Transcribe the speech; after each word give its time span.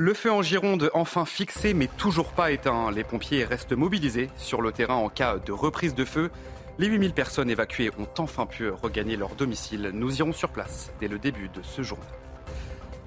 Le 0.00 0.14
feu 0.14 0.30
en 0.30 0.42
Gironde, 0.42 0.92
enfin 0.94 1.24
fixé 1.24 1.74
mais 1.74 1.88
toujours 1.88 2.28
pas 2.28 2.52
éteint. 2.52 2.92
Les 2.92 3.02
pompiers 3.02 3.44
restent 3.44 3.72
mobilisés 3.72 4.30
sur 4.36 4.62
le 4.62 4.70
terrain 4.70 4.94
en 4.94 5.08
cas 5.08 5.38
de 5.38 5.50
reprise 5.50 5.96
de 5.96 6.04
feu. 6.04 6.30
Les 6.78 6.86
8000 6.86 7.12
personnes 7.14 7.50
évacuées 7.50 7.90
ont 7.98 8.06
enfin 8.16 8.46
pu 8.46 8.70
regagner 8.70 9.16
leur 9.16 9.34
domicile. 9.34 9.90
Nous 9.92 10.20
irons 10.20 10.32
sur 10.32 10.50
place 10.50 10.92
dès 11.00 11.08
le 11.08 11.18
début 11.18 11.48
de 11.48 11.62
ce 11.64 11.82
jour. 11.82 11.98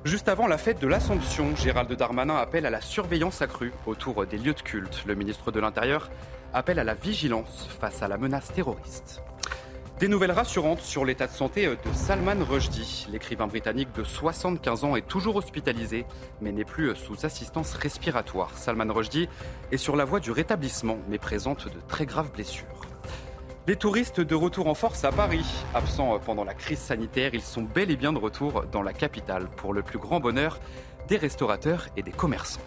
Juste 0.04 0.28
avant 0.28 0.48
la 0.48 0.58
fête 0.58 0.82
de 0.82 0.88
l'Assomption, 0.88 1.56
Gérald 1.56 1.90
Darmanin 1.94 2.36
appelle 2.36 2.66
à 2.66 2.70
la 2.70 2.82
surveillance 2.82 3.42
accrue 3.42 3.72
autour 3.86 4.26
des 4.26 4.38
lieux 4.38 4.54
de 4.54 4.62
culte. 4.62 5.06
Le 5.08 5.16
ministre 5.16 5.50
de 5.54 5.62
l'Intérieur 5.62 6.12
appelle 6.54 6.80
à 6.80 6.84
la 6.84 6.96
vigilance 6.96 7.70
face 7.80 8.04
à 8.04 8.10
la 8.10 8.18
menace 8.18 8.52
terroriste. 8.52 9.22
Des 10.02 10.08
nouvelles 10.08 10.32
rassurantes 10.32 10.82
sur 10.82 11.06
l'état 11.06 11.28
de 11.28 11.32
santé 11.32 11.68
de 11.68 11.94
Salman 11.94 12.44
Rushdie. 12.44 13.06
L'écrivain 13.12 13.46
britannique 13.46 13.94
de 13.96 14.04
75 14.04 14.84
ans 14.84 14.96
est 14.96 15.08
toujours 15.08 15.36
hospitalisé, 15.36 16.08
mais 16.42 16.52
n'est 16.52 16.66
plus 16.66 16.96
sous 16.96 17.24
assistance 17.24 17.76
respiratoire. 17.76 18.58
Salman 18.58 18.92
Rushdie 18.92 19.30
est 19.72 19.78
sur 19.78 19.96
la 19.96 20.04
voie 20.04 20.20
du 20.20 20.32
rétablissement, 20.32 20.98
mais 21.08 21.20
présente 21.20 21.68
de 21.68 21.80
très 21.88 22.08
graves 22.08 22.32
blessures. 22.32 22.66
Les 23.68 23.76
touristes 23.76 24.22
de 24.22 24.34
retour 24.34 24.66
en 24.66 24.74
force 24.74 25.04
à 25.04 25.12
Paris. 25.12 25.46
Absents 25.76 26.18
pendant 26.18 26.46
la 26.46 26.56
crise 26.56 26.80
sanitaire, 26.80 27.36
ils 27.36 27.44
sont 27.44 27.62
bel 27.62 27.92
et 27.92 27.96
bien 27.96 28.12
de 28.12 28.18
retour 28.18 28.64
dans 28.72 28.82
la 28.82 28.94
capitale 28.94 29.50
pour 29.56 29.72
le 29.72 29.84
plus 29.84 30.00
grand 30.00 30.20
bonheur 30.20 30.60
des 31.10 31.18
restaurateurs 31.18 31.90
et 31.96 32.02
des 32.02 32.10
commerçants. 32.10 32.62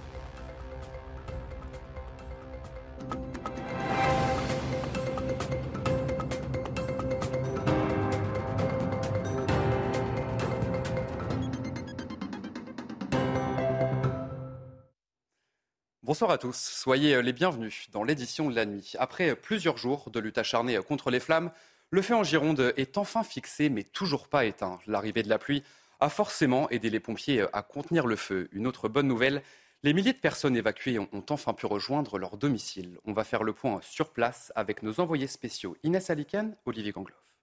Bonsoir 16.14 16.30
à 16.30 16.38
tous, 16.38 16.56
soyez 16.56 17.20
les 17.22 17.32
bienvenus 17.32 17.90
dans 17.90 18.04
l'édition 18.04 18.48
de 18.48 18.54
la 18.54 18.66
nuit. 18.66 18.92
Après 19.00 19.34
plusieurs 19.34 19.78
jours 19.78 20.12
de 20.12 20.20
lutte 20.20 20.38
acharnée 20.38 20.78
contre 20.86 21.10
les 21.10 21.18
flammes, 21.18 21.50
le 21.90 22.02
feu 22.02 22.14
en 22.14 22.22
Gironde 22.22 22.72
est 22.76 22.98
enfin 22.98 23.24
fixé 23.24 23.68
mais 23.68 23.82
toujours 23.82 24.28
pas 24.28 24.44
éteint. 24.44 24.78
L'arrivée 24.86 25.24
de 25.24 25.28
la 25.28 25.40
pluie 25.40 25.64
a 25.98 26.08
forcément 26.08 26.70
aidé 26.70 26.88
les 26.88 27.00
pompiers 27.00 27.44
à 27.52 27.62
contenir 27.62 28.06
le 28.06 28.14
feu. 28.14 28.48
Une 28.52 28.68
autre 28.68 28.88
bonne 28.88 29.08
nouvelle, 29.08 29.42
les 29.82 29.92
milliers 29.92 30.12
de 30.12 30.18
personnes 30.18 30.56
évacuées 30.56 31.00
ont 31.00 31.26
enfin 31.30 31.52
pu 31.52 31.66
rejoindre 31.66 32.16
leur 32.16 32.36
domicile. 32.36 32.96
On 33.04 33.12
va 33.12 33.24
faire 33.24 33.42
le 33.42 33.52
point 33.52 33.80
sur 33.82 34.10
place 34.10 34.52
avec 34.54 34.84
nos 34.84 35.00
envoyés 35.00 35.26
spéciaux 35.26 35.76
Inès 35.82 36.10
Alican, 36.10 36.52
Olivier 36.64 36.92
Gangloff. 36.92 37.33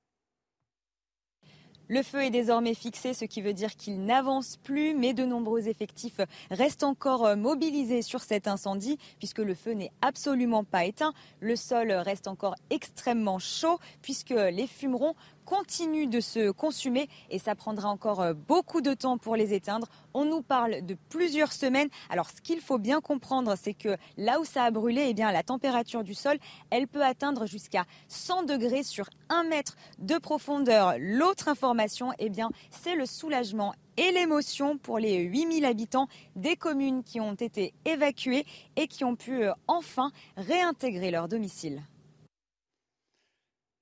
Le 1.92 2.03
feu 2.03 2.23
est 2.23 2.30
désormais 2.30 2.73
fixé, 2.73 3.14
ce 3.14 3.25
qui 3.25 3.42
veut 3.42 3.52
dire 3.52 3.75
qu'il 3.75 4.06
n'avance 4.06 4.56
plus, 4.56 4.94
mais 4.94 5.14
de 5.14 5.25
nombreux 5.25 5.67
effectifs 5.67 6.22
restent 6.50 6.86
encore 6.86 7.25
euh, 7.25 7.36
mobilisés 7.36 8.02
sur 8.02 8.22
cet 8.22 8.47
incendie, 8.47 8.97
puisque 9.20 9.39
le 9.39 9.53
feu 9.53 9.73
n'est 9.73 9.92
absolument 10.02 10.64
pas 10.64 10.86
éteint. 10.86 11.12
Le 11.42 11.58
sol 11.58 11.92
reste 11.92 12.30
encore 12.30 12.56
extrêmement 12.69 13.39
chaud, 13.39 13.78
puisque 14.02 14.30
les 14.30 14.67
fumerons 14.67 15.16
continuent 15.52 16.08
de 16.08 16.22
se 16.22 16.50
consumer 16.50 17.10
et 17.30 17.38
ça 17.38 17.56
prendra 17.56 17.90
encore 17.90 18.22
euh, 18.22 18.34
beaucoup 18.34 18.80
de 18.80 18.94
temps 18.94 19.18
pour 19.18 19.36
les 19.36 19.54
éteindre. 19.54 19.88
On 20.14 20.24
nous 20.24 20.42
parle 20.42 20.86
de 20.86 20.96
plusieurs 21.10 21.52
semaines. 21.52 21.90
Alors 22.10 22.30
ce 22.30 22.40
qu'il 22.40 22.62
faut 22.62 22.78
bien 22.78 23.02
comprendre, 23.02 23.56
c'est 23.62 23.74
que 23.74 23.98
là 24.16 24.40
où 24.40 24.46
ça 24.46 24.64
a 24.64 24.72
brûlé, 24.72 25.08
eh 25.10 25.14
bien, 25.14 25.30
la 25.34 25.44
température 25.44 26.06
du 26.06 26.14
sol, 26.14 26.38
elle 26.70 26.88
peut 26.88 27.04
atteindre 27.04 27.48
jusqu'à 27.48 27.84
100 28.08 28.44
degrés 28.44 28.84
sur 28.84 29.10
un 29.28 29.44
mètre 29.44 29.76
de 30.00 30.18
profondeur. 30.18 30.96
L'autre 30.98 31.50
information, 31.50 32.14
eh 32.18 32.32
c'est 32.70 32.96
le 32.96 33.06
soulagement 33.06 33.74
et 33.98 34.14
l'émotion 34.14 34.78
pour 34.78 35.00
les 35.00 35.18
8000 35.18 35.66
habitants 35.66 36.08
des 36.38 36.56
communes 36.56 37.04
qui 37.04 37.20
ont 37.20 37.36
été 37.36 37.74
évacuées 37.84 38.46
et 38.78 38.88
qui 38.88 39.04
ont 39.04 39.18
pu 39.18 39.44
euh, 39.44 39.52
enfin 39.68 40.12
réintégrer 40.38 41.12
leur 41.12 41.28
domicile. 41.28 41.84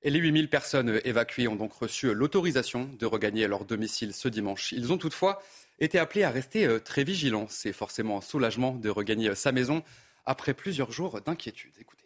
Et 0.01 0.09
les 0.09 0.19
8000 0.19 0.49
personnes 0.49 1.01
évacuées 1.03 1.47
ont 1.49 1.57
donc 1.57 1.73
reçu 1.73 2.13
l'autorisation 2.13 2.89
de 2.97 3.05
regagner 3.05 3.47
leur 3.47 3.65
domicile 3.65 4.13
ce 4.13 4.29
dimanche. 4.29 4.71
Ils 4.71 4.93
ont 4.93 4.97
toutefois 4.97 5.41
été 5.79 5.99
appelés 5.99 6.23
à 6.23 6.29
rester 6.29 6.65
euh, 6.65 6.79
très 6.79 7.03
vigilants. 7.03 7.47
C'est 7.49 7.73
forcément 7.73 8.19
un 8.19 8.21
soulagement 8.21 8.73
de 8.73 8.89
regagner 8.89 9.35
sa 9.35 9.51
maison 9.51 9.83
après 10.25 10.53
plusieurs 10.53 10.91
jours 10.91 11.19
d'inquiétude. 11.21 11.73
Écoutez. 11.79 12.05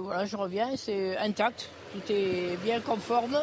Voilà, 0.00 0.24
je 0.26 0.36
reviens, 0.36 0.76
c'est 0.76 1.16
intact, 1.18 1.70
tout 1.92 2.12
est 2.12 2.56
bien 2.62 2.80
conforme. 2.80 3.38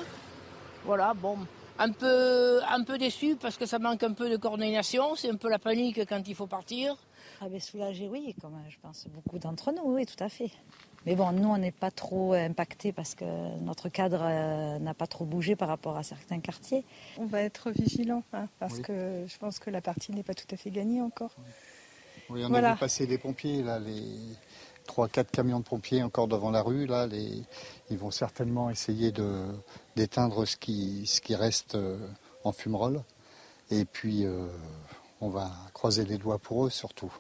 Voilà, 0.86 1.14
bon, 1.14 1.38
un 1.78 1.92
peu, 1.92 2.62
un 2.64 2.84
peu 2.84 2.98
déçu 2.98 3.36
parce 3.36 3.58
que 3.58 3.66
ça 3.66 3.80
manque 3.80 4.04
un 4.04 4.14
peu 4.14 4.30
de 4.30 4.38
coordination, 4.38 5.16
c'est 5.16 5.30
un 5.30 5.36
peu 5.36 5.50
la 5.50 5.60
panique 5.60 6.06
quand 6.08 6.22
il 6.28 6.36
faut 6.36 6.48
partir. 6.48 6.96
Ah 7.42 7.50
ben 7.50 7.60
soulagé, 7.60 8.08
oui, 8.08 8.36
comme 8.42 8.58
je 8.70 8.78
pense 8.82 9.08
beaucoup 9.08 9.38
d'entre 9.38 9.74
nous, 9.74 9.84
oui, 9.84 10.06
tout 10.06 10.24
à 10.24 10.30
fait. 10.30 10.52
Mais 11.06 11.16
bon, 11.16 11.32
nous, 11.32 11.48
on 11.48 11.58
n'est 11.58 11.72
pas 11.72 11.92
trop 11.92 12.34
impactés 12.34 12.92
parce 12.92 13.14
que 13.14 13.26
notre 13.60 13.90
cadre 13.90 14.22
euh, 14.24 14.80
n'a 14.80 14.94
pas 14.94 15.08
trop 15.08 15.26
bougé 15.26 15.56
par 15.56 15.68
rapport 15.68 15.98
à 15.98 16.04
certains 16.04 16.40
quartiers. 16.40 16.84
On 17.18 17.26
va 17.26 17.42
être 17.42 17.72
vigilant 17.72 18.24
hein, 18.34 18.48
parce 18.60 18.80
que 18.80 19.26
je 19.28 19.38
pense 19.38 19.60
que 19.60 19.70
la 19.70 19.82
partie 19.82 20.12
n'est 20.12 20.24
pas 20.24 20.34
tout 20.34 20.48
à 20.52 20.58
fait 20.58 20.72
gagnée 20.72 21.02
encore. 21.02 21.36
Oui, 22.30 22.44
on 22.44 22.54
a 22.54 22.74
vu 22.74 22.80
passer 22.80 23.06
les 23.06 23.20
pompiers, 23.20 23.62
là, 23.62 23.80
les 23.80 24.02
3-4 24.88 25.26
camions 25.26 25.60
de 25.60 25.66
pompiers 25.66 26.02
encore 26.02 26.28
devant 26.28 26.50
la 26.50 26.62
rue. 26.62 26.88
Là, 26.88 27.06
les... 27.06 27.44
Ils 27.92 27.98
vont 27.98 28.12
certainement 28.12 28.72
essayer 28.72 29.14
d'éteindre 29.96 30.46
ce 30.46 30.58
qui, 30.58 31.06
ce 31.06 31.22
qui 31.22 31.36
reste 31.36 31.76
euh, 31.76 31.98
en 32.44 32.52
fumerole. 32.52 33.04
Et 33.70 33.86
puis, 33.86 34.26
euh, 34.26 34.48
on 35.22 35.30
va 35.30 35.52
croiser 35.74 36.06
les 36.06 36.18
doigts 36.18 36.40
pour 36.40 36.66
eux 36.66 36.70
surtout. 36.70 37.14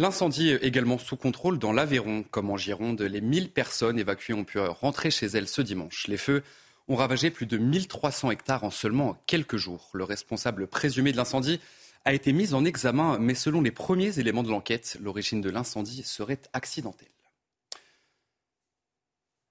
L'incendie 0.00 0.50
est 0.50 0.62
également 0.62 0.96
sous 0.96 1.16
contrôle 1.16 1.58
dans 1.58 1.72
l'Aveyron. 1.72 2.22
Comme 2.30 2.50
en 2.50 2.56
Gironde, 2.56 3.02
les 3.02 3.20
1000 3.20 3.50
personnes 3.50 3.98
évacuées 3.98 4.32
ont 4.32 4.44
pu 4.44 4.60
rentrer 4.60 5.10
chez 5.10 5.26
elles 5.26 5.48
ce 5.48 5.60
dimanche. 5.60 6.06
Les 6.06 6.16
feux 6.16 6.44
ont 6.86 6.94
ravagé 6.94 7.32
plus 7.32 7.46
de 7.46 7.58
1300 7.58 8.30
hectares 8.30 8.62
en 8.62 8.70
seulement 8.70 9.20
quelques 9.26 9.56
jours. 9.56 9.90
Le 9.94 10.04
responsable 10.04 10.68
présumé 10.68 11.10
de 11.10 11.16
l'incendie 11.16 11.58
a 12.04 12.14
été 12.14 12.32
mis 12.32 12.54
en 12.54 12.64
examen, 12.64 13.18
mais 13.18 13.34
selon 13.34 13.60
les 13.60 13.72
premiers 13.72 14.20
éléments 14.20 14.44
de 14.44 14.50
l'enquête, 14.50 14.96
l'origine 15.00 15.40
de 15.40 15.50
l'incendie 15.50 16.04
serait 16.04 16.40
accidentelle. 16.52 17.08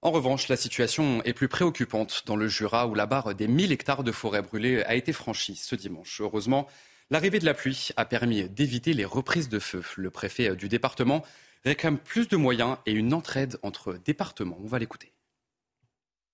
En 0.00 0.12
revanche, 0.12 0.48
la 0.48 0.56
situation 0.56 1.22
est 1.24 1.34
plus 1.34 1.48
préoccupante 1.48 2.22
dans 2.24 2.36
le 2.36 2.48
Jura 2.48 2.86
où 2.86 2.94
la 2.94 3.04
barre 3.04 3.34
des 3.34 3.48
1000 3.48 3.70
hectares 3.70 4.02
de 4.02 4.12
forêt 4.12 4.40
brûlée 4.40 4.82
a 4.84 4.94
été 4.94 5.12
franchie 5.12 5.56
ce 5.56 5.74
dimanche. 5.74 6.22
Heureusement, 6.22 6.68
L'arrivée 7.10 7.38
de 7.38 7.46
la 7.46 7.54
pluie 7.54 7.88
a 7.96 8.04
permis 8.04 8.46
d'éviter 8.50 8.92
les 8.92 9.06
reprises 9.06 9.48
de 9.48 9.58
feu. 9.58 9.82
Le 9.96 10.10
préfet 10.10 10.54
du 10.54 10.68
département 10.68 11.22
réclame 11.64 11.96
plus 11.96 12.28
de 12.28 12.36
moyens 12.36 12.76
et 12.84 12.92
une 12.92 13.14
entraide 13.14 13.56
entre 13.62 13.94
départements. 14.04 14.58
On 14.62 14.66
va 14.66 14.78
l'écouter. 14.78 15.14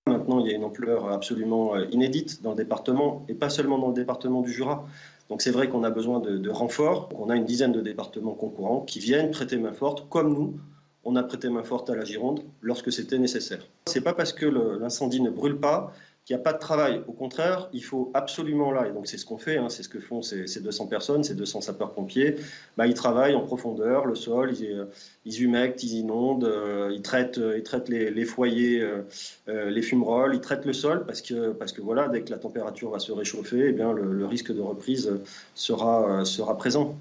Maintenant, 0.05 0.41
il 0.41 0.51
y 0.51 0.53
a 0.53 0.55
une 0.57 0.65
ampleur 0.65 1.07
absolument 1.07 1.75
euh, 1.75 1.85
inédite 1.91 2.41
dans 2.43 2.51
le 2.51 2.57
département, 2.57 3.25
et 3.29 3.33
pas 3.33 3.49
seulement 3.49 3.79
dans 3.79 3.87
le 3.87 3.93
département 3.93 4.41
du 4.41 4.51
Jura. 4.51 4.85
Donc 5.29 5.41
c'est 5.41 5.49
vrai 5.49 5.69
qu'on 5.69 5.85
a 5.85 5.89
besoin 5.89 6.19
de, 6.19 6.49
renforts. 6.49 7.09
On 7.17 7.29
a 7.29 7.37
une 7.37 7.45
dizaine 7.45 7.71
de 7.71 7.81
départements 7.81 8.33
concurrents 8.33 8.81
qui 8.81 8.99
viennent 8.99 9.31
prêter 9.31 9.57
main 9.57 9.71
forte, 9.71 10.09
comme 10.09 10.33
nous, 10.33 10.59
on 11.05 11.15
a 11.15 11.23
prêté 11.23 11.47
main 11.49 11.63
forte 11.63 11.89
à 11.89 11.95
la 11.95 12.03
Gironde 12.03 12.41
lorsque 12.61 12.91
c'était 12.91 13.17
nécessaire. 13.17 13.65
Ce 13.87 13.97
n'est 13.97 14.03
pas 14.03 14.13
parce 14.13 14.33
que 14.33 14.45
l'incendie 14.45 15.21
ne 15.21 15.29
brûle 15.29 15.57
pas 15.57 15.93
qu'il 16.25 16.35
n'y 16.35 16.41
a 16.41 16.43
pas 16.43 16.53
de 16.53 16.59
travail. 16.59 17.03
Au 17.07 17.13
contraire, 17.13 17.69
il 17.71 17.83
faut 17.83 18.09
absolument 18.15 18.71
là, 18.71 18.87
et 18.87 18.91
donc 18.91 19.05
c'est 19.05 19.17
ce 19.17 19.25
qu'on 19.25 19.37
fait, 19.37 19.57
hein, 19.57 19.69
c'est 19.69 19.83
ce 19.83 19.89
que 19.89 19.99
font 19.99 20.23
ces, 20.23 20.59
200 20.59 20.87
personnes, 20.87 21.23
ces 21.23 21.35
200 21.35 21.61
sapeurs-pompiers, 21.61 22.37
bah, 22.77 22.87
ils 22.87 22.95
travaillent 22.95 23.35
en 23.35 23.45
profondeur, 23.45 24.07
le 24.07 24.15
sol, 24.15 24.55
ils, 24.59 24.87
ils 25.25 25.43
humectent, 25.43 25.83
ils 25.83 25.99
inondent, 25.99 26.45
euh, 26.45 26.91
ils 26.91 27.03
traitent, 27.03 27.39
ils 27.55 27.61
traitent 27.61 27.89
les, 27.89 28.25
foyers, 28.25 28.81
euh, 28.81 29.03
euh, 29.49 29.69
les 29.69 29.83
fumerolles, 29.83 30.33
ils 30.33 30.41
traitent 30.41 30.65
le 30.65 30.73
sol, 30.73 31.05
parce 31.05 31.21
que, 31.21 31.51
parce 31.51 31.71
que 31.71 31.81
voilà, 31.81 32.07
dès 32.07 32.23
que 32.23 32.31
la 32.31 32.39
température 32.39 32.89
va 32.89 32.97
se 32.97 33.11
réchauffer, 33.11 33.67
eh 33.69 33.71
bien, 33.71 33.93
le, 33.93 34.25
risque 34.25 34.51
de 34.51 34.61
reprise 34.61 35.13
sera, 35.53 36.25
sera 36.25 36.57
présent. 36.57 36.97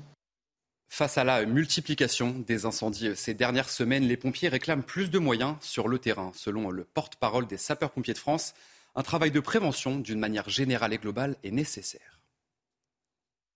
Face 0.91 1.17
à 1.17 1.25
la 1.25 1.47
multiplication 1.47 2.35
des 2.47 2.67
incendies 2.67 3.17
ces 3.17 3.32
dernières 3.32 3.71
semaines, 3.71 4.05
les 4.05 4.19
pompiers 4.19 4.49
réclament 4.49 4.82
plus 4.82 5.11
de 5.11 5.19
moyens 5.19 5.56
sur 5.62 5.88
le 5.88 5.99
terrain. 5.99 6.31
Selon 6.35 6.71
le 6.71 6.85
porte-parole 6.85 7.47
des 7.47 7.56
sapeurs-pompiers 7.56 8.12
de 8.12 8.19
France, 8.19 8.55
un 8.94 9.02
travail 9.02 9.31
de 9.31 9.41
prévention 9.41 9.99
d'une 9.99 10.19
manière 10.19 10.49
générale 10.49 10.93
et 10.93 10.99
globale 10.99 11.37
est 11.43 11.50
nécessaire. 11.50 12.20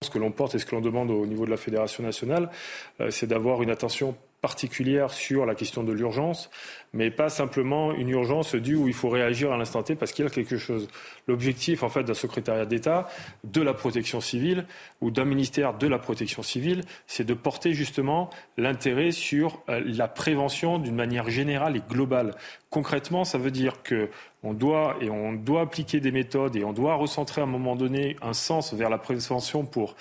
Ce 0.03 0.11
que 0.11 0.19
l'on 0.19 0.31
porte 0.31 0.55
et 0.55 0.59
ce 0.59 0.67
que 0.67 0.75
l'on 0.75 0.81
demande 0.81 1.11
au 1.11 1.27
niveau 1.27 1.45
de 1.45 1.51
la 1.51 1.57
Fédération 1.57 2.03
nationale, 2.03 2.51
euh, 3.01 3.11
c'est 3.11 3.27
d'avoir 3.27 3.63
une 3.63 3.71
attention 3.71 4.17
particulière 4.41 5.11
sur 5.11 5.47
la 5.47 5.55
question 5.55 5.83
de 5.83 5.93
l'urgence, 5.93 6.49
mais 6.93 7.11
pas 7.11 7.29
simplement 7.29 7.93
une 7.93 8.09
urgence 8.09 8.55
due 8.55 8.77
où 8.77 8.87
il 8.87 8.95
faut 8.95 9.09
réagir 9.09 9.53
à 9.53 9.57
l'instant 9.57 9.83
T 9.83 9.97
parce 9.97 10.13
qu'il 10.13 10.25
y 10.25 10.29
a 10.29 10.31
quelque 10.31 10.59
chose. 10.59 10.89
L'objectif, 11.27 11.83
en 11.83 11.89
fait, 11.89 12.05
d'un 12.05 12.15
secrétariat 12.15 12.65
d'État, 12.65 13.09
de 13.45 13.61
la 13.61 13.75
protection 13.75 14.21
civile 14.21 14.65
ou 15.01 15.11
d'un 15.11 15.25
ministère 15.25 15.77
de 15.77 15.87
la 15.89 15.99
protection 15.99 16.43
civile, 16.43 16.83
c'est 17.07 17.25
de 17.25 17.35
porter 17.35 17.75
justement 17.75 18.31
l'intérêt 18.57 19.11
sur 19.11 19.61
euh, 19.69 19.83
la 19.85 20.07
prévention 20.07 20.79
d'une 20.79 20.95
manière 20.95 21.29
générale 21.29 21.77
et 21.77 21.83
globale. 21.89 22.35
Concrètement, 22.71 23.25
ça 23.25 23.39
veut 23.39 23.51
dire 23.51 23.83
que 23.83 24.09
on 24.45 24.55
doit 24.55 24.97
et 25.01 25.11
on 25.11 25.33
doit 25.33 25.63
appliquer 25.63 25.99
des 25.99 26.13
méthodes 26.13 26.55
et 26.55 26.65
on 26.65 26.73
doit 26.73 26.95
recentrer 26.95 27.41
à 27.41 27.45
un 27.45 27.49
moment 27.49 27.75
donné 27.75 28.17
un 28.23 28.33
sens 28.33 28.73
vers 28.73 28.89
la 28.89 28.99
prévention 28.99 29.65
pour 29.65 29.97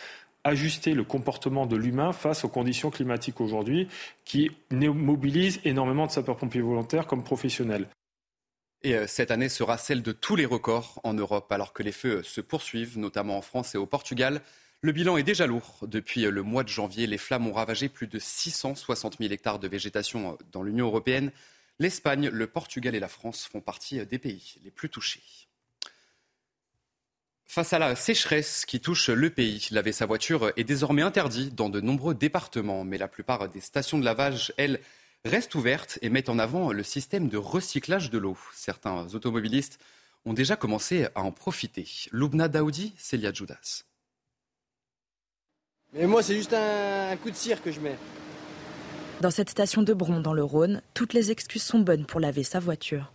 ajuster 0.47 0.93
le 0.93 1.03
comportement 1.03 1.65
de 1.65 1.75
l'humain 1.75 2.13
face 2.13 2.43
aux 2.43 2.49
conditions 2.49 2.89
climatiques 2.89 3.41
aujourd'hui 3.41 3.87
qui 4.25 4.51
mobilisent 4.71 5.59
énormément 5.65 6.07
de 6.07 6.11
sapeurs-pompiers 6.11 6.61
volontaires 6.61 7.05
comme 7.05 7.23
professionnels. 7.23 7.87
Et 8.83 8.95
euh, 8.95 9.07
cette 9.07 9.31
année 9.31 9.49
sera 9.49 9.77
celle 9.77 10.01
de 10.01 10.11
tous 10.11 10.35
les 10.35 10.45
records 10.45 10.99
en 11.03 11.13
Europe, 11.13 11.51
alors 11.51 11.73
que 11.73 11.83
les 11.83 11.91
feux 11.91 12.23
se 12.23 12.41
poursuivent, 12.41 12.97
notamment 12.97 13.37
en 13.37 13.41
France 13.41 13.75
et 13.75 13.77
au 13.77 13.85
Portugal. 13.85 14.41
Le 14.81 14.91
bilan 14.91 15.17
est 15.17 15.23
déjà 15.23 15.47
lourd. 15.47 15.79
Depuis 15.81 16.21
le 16.21 16.43
mois 16.43 16.63
de 16.63 16.69
janvier, 16.69 17.07
les 17.07 17.17
flammes 17.17 17.47
ont 17.47 17.53
ravagé 17.53 17.89
plus 17.89 18.07
de 18.07 18.19
660 18.19 19.17
000 19.19 19.33
hectares 19.33 19.59
de 19.59 19.67
végétation 19.67 20.37
dans 20.51 20.61
l'Union 20.61 20.85
européenne. 20.85 21.31
L'Espagne, 21.79 22.29
le 22.29 22.47
Portugal 22.47 22.95
et 22.95 22.99
la 22.99 23.07
France 23.07 23.45
font 23.51 23.61
partie 23.61 24.05
des 24.05 24.19
pays 24.19 24.55
les 24.63 24.71
plus 24.71 24.89
touchés. 24.89 25.21
Face 27.47 27.71
à 27.71 27.79
la 27.79 27.95
sécheresse 27.95 28.65
qui 28.65 28.81
touche 28.81 29.09
le 29.09 29.29
pays, 29.29 29.67
laver 29.71 29.93
sa 29.93 30.05
voiture 30.05 30.51
est 30.57 30.65
désormais 30.65 31.01
interdit 31.01 31.49
dans 31.49 31.69
de 31.69 31.79
nombreux 31.79 32.13
départements, 32.13 32.83
mais 32.83 32.97
la 32.97 33.07
plupart 33.07 33.47
des 33.47 33.61
stations 33.61 33.97
de 33.97 34.05
lavage, 34.05 34.53
elles, 34.57 34.81
restent 35.25 35.55
ouvertes 35.55 35.97
et 36.01 36.09
mettent 36.09 36.29
en 36.29 36.39
avant 36.39 36.71
le 36.71 36.83
système 36.83 37.29
de 37.29 37.37
recyclage 37.37 38.09
de 38.09 38.17
l'eau. 38.17 38.37
Certains 38.53 39.13
automobilistes 39.13 39.79
ont 40.25 40.33
déjà 40.33 40.55
commencé 40.55 41.07
à 41.15 41.21
en 41.21 41.31
profiter. 41.31 41.87
Loubna 42.11 42.47
Daoudi, 42.47 42.93
Célia 42.97 43.31
Judas. 43.31 43.83
Mais 45.93 46.05
moi, 46.05 46.21
c'est 46.21 46.35
juste 46.35 46.53
un, 46.53 47.15
coup 47.17 47.31
de 47.31 47.35
cire 47.35 47.63
que 47.63 47.71
je 47.71 47.79
mets. 47.79 47.97
Dans 49.21 49.31
cette 49.31 49.49
station 49.49 49.83
de 49.83 49.93
Bron, 49.93 50.19
dans 50.19 50.33
le 50.33 50.43
Rhône, 50.43 50.81
toutes 50.93 51.13
les 51.13 51.31
excuses 51.31 51.63
sont 51.63 51.79
bonnes 51.79 52.05
pour 52.05 52.19
laver 52.19 52.43
sa 52.43 52.59
voiture. 52.59 53.13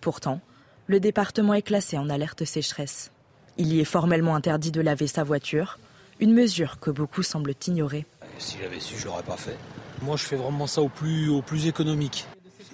Pourtant, 0.00 0.40
le 0.86 1.00
département 1.00 1.54
est 1.54 1.62
classé 1.62 1.96
en 1.96 2.08
alerte 2.08 2.44
sécheresse. 2.44 3.12
Il 3.58 3.72
y 3.72 3.80
est 3.80 3.84
formellement 3.84 4.34
interdit 4.34 4.70
de 4.70 4.80
laver 4.80 5.06
sa 5.06 5.24
voiture, 5.24 5.78
une 6.20 6.32
mesure 6.32 6.78
que 6.80 6.90
beaucoup 6.90 7.22
semblent 7.22 7.54
ignorer. 7.66 8.06
Si 8.38 8.56
j'avais 8.62 8.80
su, 8.80 8.98
je 8.98 9.06
l'aurais 9.06 9.22
pas 9.22 9.36
fait. 9.36 9.56
Moi, 10.02 10.16
je 10.16 10.24
fais 10.24 10.36
vraiment 10.36 10.66
ça 10.66 10.82
au 10.82 10.88
plus, 10.88 11.28
au 11.28 11.42
plus 11.42 11.66
économique. 11.66 12.26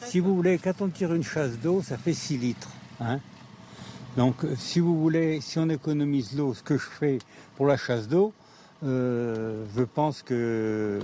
Si 0.03 0.21
vous 0.21 0.35
voulez, 0.35 0.59
quand 0.59 0.81
on 0.81 0.89
tire 0.89 1.13
une 1.13 1.25
chasse 1.25 1.59
d'eau, 1.59 1.83
ça 1.83 1.99
fait 1.99 2.13
6 2.13 2.39
litres. 2.39 2.71
Hein 3.01 3.21
Donc, 4.17 4.37
si 4.57 4.81
vous 4.81 4.99
voulez, 4.99 5.41
si 5.41 5.59
on 5.59 5.69
économise 5.69 6.37
l'eau, 6.37 6.55
ce 6.55 6.63
que 6.63 6.79
je 6.79 6.87
fais 6.87 7.19
pour 7.57 7.67
la 7.67 7.77
chasse 7.77 8.09
d'eau, 8.09 8.33
euh, 8.85 9.65
je 9.77 9.83
pense 9.83 10.23
que 10.23 11.01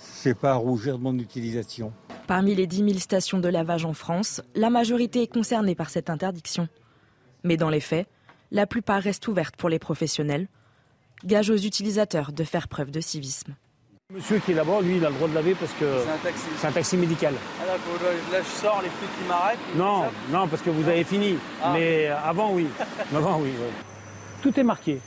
c'est 0.00 0.34
pas 0.34 0.52
à 0.52 0.56
rougir 0.56 0.98
de 0.98 1.02
mon 1.02 1.18
utilisation. 1.18 1.92
Parmi 2.26 2.54
les 2.54 2.66
10 2.66 2.78
000 2.78 2.98
stations 2.98 3.38
de 3.38 3.48
lavage 3.48 3.84
en 3.84 3.94
France, 3.94 4.42
la 4.54 4.70
majorité 4.70 5.22
est 5.22 5.32
concernée 5.32 5.74
par 5.74 5.90
cette 5.90 6.10
interdiction. 6.10 6.68
Mais 7.44 7.56
dans 7.56 7.70
les 7.70 7.80
faits, 7.80 8.06
la 8.50 8.66
plupart 8.66 9.02
restent 9.02 9.26
ouvertes 9.28 9.56
pour 9.56 9.68
les 9.68 9.78
professionnels, 9.78 10.48
gage 11.24 11.50
aux 11.50 11.56
utilisateurs 11.56 12.32
de 12.32 12.44
faire 12.44 12.68
preuve 12.68 12.90
de 12.90 13.00
civisme. 13.00 13.54
Monsieur 14.12 14.38
qui 14.38 14.52
est 14.52 14.54
là-bas, 14.54 14.82
lui, 14.82 14.98
il 14.98 15.04
a 15.04 15.10
le 15.10 15.16
droit 15.16 15.26
de 15.26 15.34
laver 15.34 15.54
parce 15.56 15.72
que 15.72 15.84
c'est 16.58 16.66
un 16.68 16.72
taxi, 16.72 16.96
médical. 16.96 17.34
Ah 17.60 17.66
là, 17.66 17.72
là, 17.72 18.38
je 18.40 18.60
sors, 18.60 18.80
les 18.80 18.88
flics 18.88 19.10
qui 19.18 19.28
m'arrêtent. 19.28 19.58
Non, 19.74 20.04
non, 20.30 20.46
parce 20.46 20.62
que 20.62 20.70
vous 20.70 20.88
avez 20.88 21.02
fini. 21.02 21.36
Ah. 21.60 21.72
Mais 21.74 22.06
avant, 22.06 22.52
oui. 22.52 22.68
avant, 23.14 23.40
oui. 23.40 23.50
Tout 24.42 24.60
est 24.60 24.62
marqué. 24.62 25.00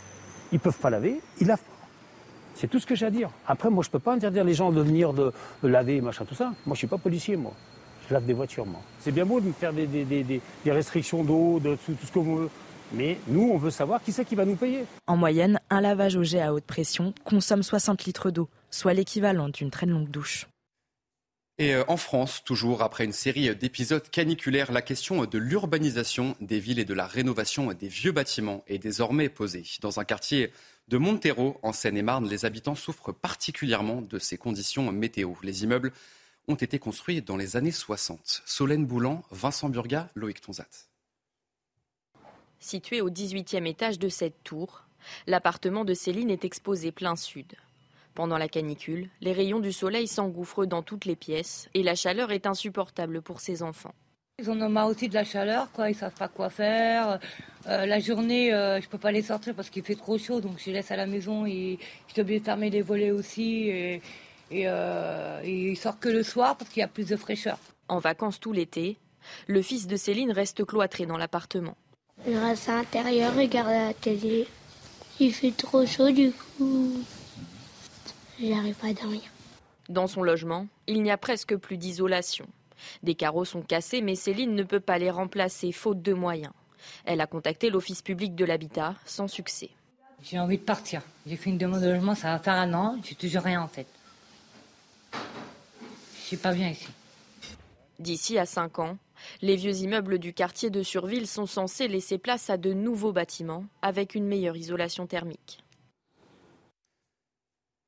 Ils 0.51 0.59
peuvent 0.59 0.77
pas 0.77 0.89
laver, 0.89 1.21
ils 1.39 1.47
lavent 1.47 1.61
c'est 2.59 2.67
tout 2.67 2.79
ce 2.79 2.85
que 2.85 2.93
j'ai 2.93 3.05
à 3.05 3.09
dire. 3.09 3.29
Après, 3.47 3.69
moi, 3.69 3.83
je 3.83 3.87
ne 3.87 3.93
peux 3.93 3.99
pas 3.99 4.13
interdire 4.13 4.43
les 4.43 4.53
gens 4.53 4.69
de 4.69 4.81
venir 4.81 5.13
de, 5.13 5.31
laver, 5.63 6.01
machin, 6.01 6.25
tout 6.25 6.35
ça. 6.35 6.47
Moi, 6.47 6.55
je 6.65 6.71
ne 6.71 6.75
suis 6.75 6.87
pas 6.87 6.97
policier, 6.97 7.37
moi. 7.37 7.53
Je 8.09 8.13
lave 8.13 8.25
des 8.25 8.33
voitures, 8.33 8.65
moi. 8.65 8.81
C'est 8.99 9.13
bien 9.13 9.25
beau 9.25 9.39
de 9.39 9.45
me 9.45 9.53
faire 9.53 9.71
des, 9.71 9.87
des 9.87 10.41
restrictions 10.65 11.23
d'eau, 11.23 11.61
de 11.61 11.77
tout, 11.77 11.95
ce 12.05 12.11
qu'on 12.11 12.35
veut. 12.35 12.49
Mais 12.91 13.17
nous, 13.27 13.49
on 13.51 13.57
veut 13.57 13.71
savoir 13.71 14.01
qui 14.01 14.11
c'est 14.11 14.25
qui 14.25 14.35
va 14.35 14.45
nous 14.45 14.55
payer. 14.55 14.85
En 15.07 15.17
moyenne, 15.17 15.59
un 15.69 15.81
lavage 15.81 16.15
au 16.15 16.23
jet 16.23 16.41
à 16.41 16.53
haute 16.53 16.65
pression 16.65 17.13
consomme 17.23 17.63
60 17.63 18.05
litres 18.05 18.31
d'eau, 18.31 18.49
soit 18.71 18.93
l'équivalent 18.93 19.49
d'une 19.49 19.71
très 19.71 19.85
longue 19.85 20.09
douche. 20.09 20.47
Et 21.59 21.75
euh, 21.75 21.83
en 21.89 21.97
France, 21.97 22.41
toujours 22.45 22.81
après 22.81 23.03
une 23.03 23.11
série 23.11 23.53
d'épisodes 23.53 24.09
caniculaires, 24.09 24.71
la 24.71 24.81
question 24.81 25.25
de 25.25 25.37
l'urbanisation 25.37 26.35
des 26.39 26.59
villes 26.59 26.79
et 26.79 26.85
de 26.85 26.93
la 26.93 27.05
rénovation 27.05 27.73
des 27.73 27.89
vieux 27.89 28.13
bâtiments 28.13 28.63
est 28.67 28.77
désormais 28.77 29.27
posée. 29.27 29.65
Dans 29.81 29.99
un 29.99 30.05
quartier 30.05 30.51
de 30.87 30.97
Montero, 30.97 31.59
en 31.61 31.73
Seine-et-Marne, 31.73 32.29
les 32.29 32.45
habitants 32.45 32.75
souffrent 32.75 33.13
particulièrement 33.13 34.01
de 34.01 34.19
ces 34.19 34.37
conditions 34.37 34.89
météo. 34.91 35.33
Les 35.43 35.63
immeubles 35.63 35.91
ont 36.47 36.55
été 36.55 36.79
construits 36.79 37.21
dans 37.21 37.37
les 37.37 37.57
années 37.57 37.71
60. 37.71 38.41
Solène 38.45 38.85
Boulan, 38.85 39.21
Vincent 39.29 39.69
Burga, 39.69 40.09
Loïc 40.15 40.39
Tonzat. 40.39 40.88
Situé 42.59 43.01
au 43.01 43.09
18e 43.09 43.65
étage 43.65 43.99
de 43.99 44.09
cette 44.09 44.43
tour, 44.43 44.83
l'appartement 45.27 45.85
de 45.85 45.93
Céline 45.93 46.29
est 46.29 46.43
exposé 46.43 46.91
plein 46.91 47.15
sud. 47.15 47.53
Pendant 48.15 48.37
la 48.37 48.49
canicule, 48.49 49.09
les 49.21 49.31
rayons 49.31 49.59
du 49.59 49.71
soleil 49.71 50.07
s'engouffrent 50.07 50.65
dans 50.65 50.83
toutes 50.83 51.05
les 51.05 51.15
pièces 51.15 51.69
et 51.73 51.83
la 51.83 51.95
chaleur 51.95 52.31
est 52.31 52.45
insupportable 52.45 53.21
pour 53.21 53.39
ses 53.39 53.63
enfants. 53.63 53.93
Ils 54.39 54.49
en 54.49 54.61
ont 54.61 54.69
marre 54.69 54.87
aussi 54.87 55.07
de 55.07 55.13
la 55.13 55.23
chaleur, 55.23 55.71
quoi. 55.71 55.89
Ils 55.89 55.95
savent 55.95 56.13
pas 56.13 56.27
quoi 56.27 56.49
faire. 56.49 57.19
Euh, 57.67 57.85
la 57.85 57.99
journée, 57.99 58.53
euh, 58.53 58.79
je 58.81 58.87
peux 58.87 58.97
pas 58.97 59.11
les 59.11 59.21
sortir 59.21 59.53
parce 59.53 59.69
qu'il 59.69 59.83
fait 59.83 59.95
trop 59.95 60.17
chaud, 60.17 60.41
donc 60.41 60.59
je 60.59 60.65
les 60.67 60.73
laisse 60.73 60.91
à 60.91 60.95
la 60.95 61.07
maison. 61.07 61.45
Et 61.45 61.77
je 62.07 62.13
suis 62.13 62.21
obligée 62.21 62.39
de 62.39 62.45
fermer 62.45 62.69
les 62.69 62.81
volets 62.81 63.11
aussi. 63.11 63.69
Et, 63.69 64.01
et, 64.51 64.63
euh, 64.65 65.41
ils 65.45 65.77
sortent 65.77 65.99
que 65.99 66.09
le 66.09 66.23
soir 66.23 66.57
parce 66.57 66.69
qu'il 66.71 66.81
y 66.81 66.83
a 66.83 66.87
plus 66.87 67.07
de 67.07 67.17
fraîcheur. 67.17 67.57
En 67.89 67.99
vacances 67.99 68.39
tout 68.39 68.53
l'été, 68.53 68.97
le 69.47 69.61
fils 69.61 69.87
de 69.87 69.95
Céline 69.95 70.31
reste 70.31 70.65
cloîtré 70.65 71.05
dans 71.05 71.17
l'appartement. 71.17 71.75
Il 72.27 72.37
reste 72.37 72.69
à 72.69 72.75
l'intérieur, 72.75 73.35
regarde 73.35 73.69
la 73.69 73.93
télé. 73.93 74.47
Il 75.19 75.33
fait 75.33 75.51
trop 75.51 75.85
chaud, 75.85 76.11
du 76.11 76.31
coup, 76.31 77.03
j'arrive 78.41 78.75
pas 78.75 78.87
à 78.87 78.93
dormir. 78.93 79.21
Dans 79.89 80.07
son 80.07 80.23
logement, 80.23 80.67
il 80.87 81.01
n'y 81.01 81.11
a 81.11 81.17
presque 81.17 81.55
plus 81.55 81.77
d'isolation. 81.77 82.45
Des 83.03 83.15
carreaux 83.15 83.45
sont 83.45 83.61
cassés, 83.61 84.01
mais 84.01 84.15
Céline 84.15 84.55
ne 84.55 84.63
peut 84.63 84.79
pas 84.79 84.97
les 84.97 85.09
remplacer, 85.09 85.71
faute 85.71 86.01
de 86.01 86.13
moyens. 86.13 86.53
Elle 87.05 87.21
a 87.21 87.27
contacté 87.27 87.69
l'Office 87.69 88.01
public 88.01 88.35
de 88.35 88.45
l'habitat, 88.45 88.95
sans 89.05 89.27
succès. 89.27 89.69
J'ai 90.23 90.39
envie 90.39 90.57
de 90.57 90.63
partir. 90.63 91.01
J'ai 91.25 91.35
fait 91.35 91.49
une 91.49 91.57
demande 91.57 91.81
de 91.81 91.89
logement, 91.89 92.15
ça 92.15 92.31
va 92.31 92.39
faire 92.39 92.53
un 92.53 92.73
an, 92.73 92.97
j'ai 93.03 93.15
toujours 93.15 93.43
rien 93.43 93.61
en 93.61 93.67
tête. 93.67 93.87
Je 95.13 96.21
suis 96.25 96.37
pas 96.37 96.53
bien 96.53 96.69
ici. 96.69 96.87
D'ici 97.99 98.37
à 98.37 98.45
5 98.45 98.79
ans, 98.79 98.97
les 99.41 99.55
vieux 99.55 99.75
immeubles 99.77 100.19
du 100.19 100.33
quartier 100.33 100.69
de 100.69 100.83
Surville 100.83 101.27
sont 101.27 101.45
censés 101.45 101.87
laisser 101.87 102.17
place 102.17 102.49
à 102.49 102.57
de 102.57 102.73
nouveaux 102.73 103.11
bâtiments 103.11 103.65
avec 103.81 104.15
une 104.15 104.25
meilleure 104.25 104.57
isolation 104.57 105.07
thermique. 105.07 105.63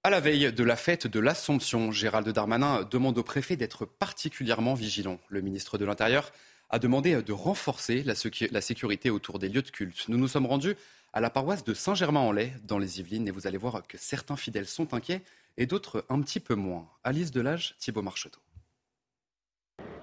À 0.04 0.10
la 0.10 0.20
veille 0.20 0.52
de 0.52 0.64
la 0.64 0.76
fête 0.76 1.06
de 1.06 1.20
l'Assomption, 1.20 1.92
Gérald 1.92 2.28
Darmanin 2.28 2.88
demande 2.90 3.20
au 3.20 3.24
préfet 3.24 3.56
d'être 3.56 3.86
particulièrement 3.86 4.74
vigilant. 4.74 5.20
Le 5.30 5.42
ministre 5.42 5.78
de 5.78 5.86
l'Intérieur 5.86 6.32
a 6.72 6.80
demandé 6.80 7.22
de 7.22 7.34
renforcer 7.34 8.02
la, 8.04 8.16
sécurité 8.62 9.12
autour 9.12 9.38
des 9.38 9.48
lieux 9.48 9.62
de 9.62 9.70
culte. 9.70 10.08
Nous 10.08 10.18
nous 10.18 10.28
sommes 10.28 10.48
rendus 10.48 10.76
à 11.14 11.22
la 11.22 11.30
paroisse 11.30 11.64
de 11.64 11.76
Saint-Germain-en-Laye, 11.76 12.54
dans 12.64 12.80
les 12.80 13.00
Yvelines, 13.00 13.28
et 13.28 13.32
vous 13.32 13.46
allez 13.46 13.58
voir 13.58 13.86
que 13.86 13.98
certains 14.00 14.38
fidèles 14.38 14.68
sont 14.68 14.94
inquiets 14.96 15.22
et 15.58 15.68
d'autres 15.68 16.06
un 16.10 16.20
petit 16.22 16.40
peu 16.40 16.56
moins. 16.56 16.90
Alice 17.04 17.30
Delage, 17.32 17.76
Thibault 17.78 18.02
Marcheteau. 18.02 18.40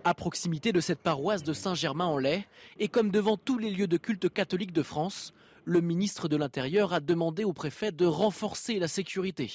À 0.05 0.15
proximité 0.15 0.73
de 0.73 0.81
cette 0.81 1.01
paroisse 1.01 1.43
de 1.43 1.53
Saint-Germain-en-Laye, 1.53 2.45
et 2.79 2.89
comme 2.89 3.11
devant 3.11 3.37
tous 3.37 3.59
les 3.59 3.71
lieux 3.71 3.89
de 3.89 3.97
culte 3.97 4.29
catholiques 4.29 4.73
de 4.73 4.83
France, 4.83 5.35
le 5.65 5.81
ministre 5.81 6.29
de 6.29 6.37
l'Intérieur 6.37 6.93
a 6.93 7.01
demandé 7.01 7.45
au 7.45 7.53
préfet 7.53 7.93
de 7.93 8.07
renforcer 8.07 8.79
la 8.79 8.89
sécurité. 8.89 9.51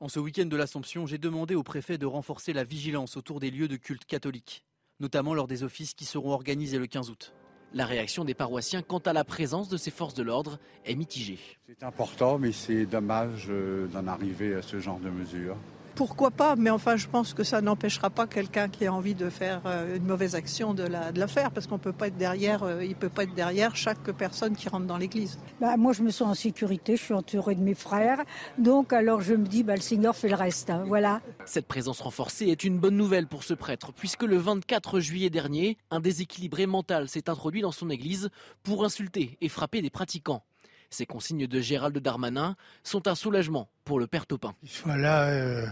En 0.00 0.08
ce 0.08 0.20
week-end 0.20 0.46
de 0.46 0.56
l'Assomption, 0.56 1.06
j'ai 1.06 1.18
demandé 1.18 1.54
au 1.54 1.62
préfet 1.62 1.98
de 1.98 2.06
renforcer 2.06 2.52
la 2.52 2.64
vigilance 2.64 3.16
autour 3.16 3.40
des 3.40 3.50
lieux 3.50 3.68
de 3.68 3.76
culte 3.76 4.04
catholiques, 4.04 4.64
notamment 5.00 5.34
lors 5.34 5.48
des 5.48 5.64
offices 5.64 5.94
qui 5.94 6.04
seront 6.04 6.30
organisés 6.30 6.78
le 6.78 6.86
15 6.86 7.10
août. 7.10 7.34
La 7.74 7.84
réaction 7.84 8.24
des 8.24 8.34
paroissiens 8.34 8.80
quant 8.80 8.98
à 8.98 9.12
la 9.12 9.24
présence 9.24 9.68
de 9.68 9.76
ces 9.76 9.90
forces 9.90 10.14
de 10.14 10.22
l'ordre 10.22 10.58
est 10.86 10.94
mitigée. 10.94 11.38
C'est 11.66 11.82
important, 11.82 12.38
mais 12.38 12.52
c'est 12.52 12.86
dommage 12.86 13.48
euh, 13.50 13.88
d'en 13.88 14.06
arriver 14.06 14.54
à 14.54 14.62
ce 14.62 14.78
genre 14.80 15.00
de 15.00 15.10
mesures 15.10 15.56
pourquoi 15.98 16.30
pas, 16.30 16.54
mais 16.54 16.70
enfin, 16.70 16.94
je 16.94 17.08
pense 17.08 17.34
que 17.34 17.42
ça 17.42 17.60
n'empêchera 17.60 18.08
pas 18.08 18.28
quelqu'un 18.28 18.68
qui 18.68 18.86
a 18.86 18.92
envie 18.92 19.16
de 19.16 19.28
faire 19.28 19.62
euh, 19.66 19.96
une 19.96 20.04
mauvaise 20.04 20.36
action 20.36 20.72
de 20.72 20.84
la, 20.84 21.10
de 21.10 21.18
la 21.18 21.26
faire, 21.26 21.50
parce 21.50 21.66
qu'on 21.66 21.80
peut 21.80 21.92
pas 21.92 22.06
être 22.06 22.16
derrière, 22.16 22.62
euh, 22.62 22.84
il 22.84 22.94
peut 22.94 23.08
pas 23.08 23.24
être 23.24 23.34
derrière 23.34 23.74
chaque 23.74 24.08
personne 24.12 24.54
qui 24.54 24.68
rentre 24.68 24.86
dans 24.86 24.96
l'église. 24.96 25.40
Bah, 25.60 25.76
moi, 25.76 25.92
je 25.92 26.02
me 26.02 26.10
sens 26.10 26.28
en 26.28 26.34
sécurité, 26.34 26.96
je 26.96 27.02
suis 27.02 27.14
entourée 27.14 27.56
de 27.56 27.62
mes 27.62 27.74
frères, 27.74 28.20
donc 28.58 28.92
alors 28.92 29.22
je 29.22 29.34
me 29.34 29.44
dis, 29.44 29.64
bah, 29.64 29.74
le 29.74 29.80
Seigneur 29.80 30.14
fait 30.14 30.28
le 30.28 30.36
reste, 30.36 30.70
hein, 30.70 30.84
voilà. 30.86 31.20
Cette 31.46 31.66
présence 31.66 32.00
renforcée 32.00 32.46
est 32.46 32.62
une 32.62 32.78
bonne 32.78 32.96
nouvelle 32.96 33.26
pour 33.26 33.42
ce 33.42 33.54
prêtre, 33.54 33.92
puisque 33.92 34.22
le 34.22 34.36
24 34.36 35.00
juillet 35.00 35.30
dernier, 35.30 35.78
un 35.90 35.98
déséquilibré 35.98 36.66
mental 36.66 37.08
s'est 37.08 37.28
introduit 37.28 37.62
dans 37.62 37.72
son 37.72 37.90
église 37.90 38.30
pour 38.62 38.84
insulter 38.84 39.36
et 39.40 39.48
frapper 39.48 39.82
des 39.82 39.90
pratiquants. 39.90 40.44
Ces 40.90 41.06
consignes 41.06 41.48
de 41.48 41.60
Gérald 41.60 41.98
Darmanin 41.98 42.54
sont 42.84 43.08
un 43.08 43.16
soulagement 43.16 43.68
pour 43.84 43.98
le 43.98 44.06
père 44.06 44.26
Topin. 44.26 44.54
Voilà. 44.84 45.28
Euh, 45.28 45.66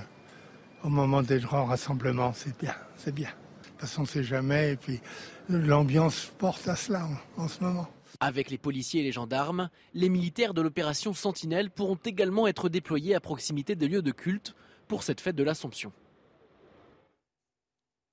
au 0.87 0.89
moment 0.89 1.23
des 1.23 1.41
grands 1.41 1.65
rassemblements. 1.65 2.33
C'est 2.33 2.57
bien, 2.57 2.75
c'est 2.97 3.15
bien. 3.15 3.29
De 3.29 3.69
toute 3.69 3.81
façon, 3.81 4.01
on 4.01 4.05
ne 4.05 4.09
sait 4.09 4.23
jamais. 4.23 4.73
Et 4.73 4.77
puis, 4.77 5.01
l'ambiance 5.49 6.31
porte 6.39 6.69
à 6.69 6.77
cela 6.77 7.09
en, 7.37 7.49
ce 7.49 7.63
moment. 7.63 7.89
Avec 8.21 8.51
les 8.51 8.57
policiers 8.57 9.01
et 9.01 9.05
les 9.05 9.13
gendarmes, 9.13 9.69
les 9.95 10.09
militaires 10.09 10.55
de 10.55 10.63
l'opération 10.63 11.13
Sentinelle 11.13 11.71
pourront 11.71 11.99
également 12.05 12.47
être 12.47 12.69
déployés 12.69 13.15
à 13.15 13.21
proximité 13.21 13.75
des 13.75 13.89
lieux 13.89 14.01
de 14.01 14.13
culte 14.13 14.55
pour 14.87 15.03
cette 15.03 15.21
fête 15.21 15.37
de 15.37 15.43
l'Assomption. 15.43 15.93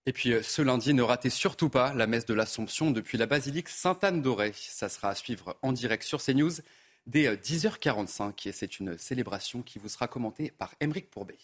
Et 0.06 0.12
puis 0.12 0.34
euh, 0.34 0.42
ce 0.42 0.62
lundi, 0.62 0.94
ne 0.94 1.04
ratez 1.04 1.30
surtout 1.30 1.70
pas 1.70 1.94
la 1.94 2.08
messe 2.08 2.26
de 2.26 2.34
l'Assomption 2.34 2.92
depuis 2.92 3.18
la 3.18 3.26
basilique 3.26 3.70
Sainte-Anne-d'Auray. 3.70 4.52
Ça 4.56 4.90
sera 4.90 5.10
à 5.10 5.16
suivre 5.16 5.56
en 5.62 5.72
direct 5.72 6.04
sur 6.04 6.22
CNews 6.22 6.52
dès 7.08 7.34
10h45 7.34 8.22
euh, 8.22 8.32
et 8.46 8.52
c'est 8.52 8.80
une 8.80 8.98
célébration 8.98 9.62
qui 9.62 9.80
vous 9.80 9.88
sera 9.88 10.10
commentée 10.10 10.52
par 10.58 10.74
Émeric 10.82 11.10
Pourbet. 11.10 11.38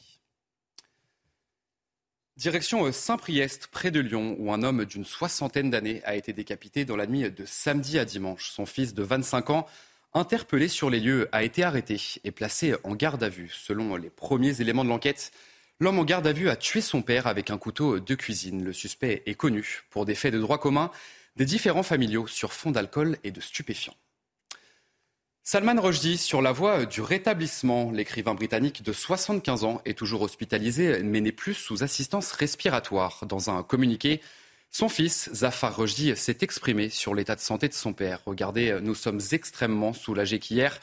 Direction 2.39 2.85
euh, 2.85 2.93
Saint-Priest, 2.93 3.67
près 3.67 3.91
de 3.91 3.99
Lyon, 3.99 4.37
où 4.39 4.53
un 4.53 4.63
homme 4.63 4.85
d'une 4.85 5.03
soixantaine 5.03 5.69
d'années 5.69 6.01
a 6.05 6.15
été 6.15 6.31
décapité 6.31 6.85
dans 6.85 6.95
la 6.95 7.05
nuit 7.05 7.29
de 7.29 7.43
samedi 7.45 7.99
à 7.99 8.05
dimanche. 8.05 8.49
Son 8.49 8.65
fils 8.65 8.93
de 8.93 9.03
25 9.03 9.49
ans, 9.49 9.65
interpellé 10.13 10.69
sur 10.69 10.89
les 10.89 11.01
lieux, 11.01 11.27
a 11.33 11.43
été 11.43 11.63
arrêté 11.63 11.99
et 12.23 12.31
placé 12.31 12.75
en 12.85 12.95
garde 12.95 13.23
à 13.23 13.27
vue. 13.27 13.51
Selon 13.53 13.97
les 13.97 14.09
premiers 14.09 14.61
éléments 14.61 14.85
de 14.85 14.89
l'enquête, 14.89 15.33
L'homme 15.81 15.99
en 15.99 16.03
garde 16.03 16.27
à 16.27 16.33
vue 16.33 16.49
a 16.49 16.57
tué 16.57 16.81
son 16.81 17.01
père 17.01 17.25
avec 17.25 17.51
un 17.51 17.57
couteau 17.57 18.01
de 18.01 18.15
cuisine. 18.15 18.65
Le 18.65 18.73
suspect 18.73 19.23
est 19.25 19.35
connu 19.35 19.83
pour 19.89 20.05
des 20.05 20.13
faits 20.13 20.33
de 20.33 20.39
droit 20.39 20.57
commun, 20.57 20.91
des 21.37 21.45
différents 21.45 21.83
familiaux 21.83 22.27
sur 22.27 22.51
fond 22.51 22.71
d'alcool 22.71 23.17
et 23.23 23.31
de 23.31 23.39
stupéfiants. 23.39 23.95
Salman 25.51 25.81
Rushdie 25.81 26.19
sur 26.19 26.43
la 26.43 26.51
voie 26.51 26.85
du 26.85 27.01
rétablissement. 27.01 27.89
L'écrivain 27.89 28.35
britannique 28.35 28.83
de 28.83 28.93
75 28.93 29.63
ans 29.63 29.81
est 29.83 29.97
toujours 29.97 30.21
hospitalisé 30.21 31.01
mais 31.01 31.21
n'est 31.21 31.31
plus 31.31 31.55
sous 31.55 31.81
assistance 31.81 32.33
respiratoire. 32.33 33.25
Dans 33.25 33.49
un 33.49 33.63
communiqué, 33.63 34.21
son 34.69 34.89
fils, 34.89 35.27
Zafar 35.33 35.75
Rushdie, 35.75 36.15
s'est 36.15 36.37
exprimé 36.41 36.89
sur 36.91 37.15
l'état 37.15 37.33
de 37.33 37.39
santé 37.39 37.67
de 37.67 37.73
son 37.73 37.93
père. 37.93 38.21
Regardez, 38.27 38.77
nous 38.83 38.93
sommes 38.93 39.21
extrêmement 39.31 39.91
soulagés 39.91 40.37
qu'hier, 40.37 40.79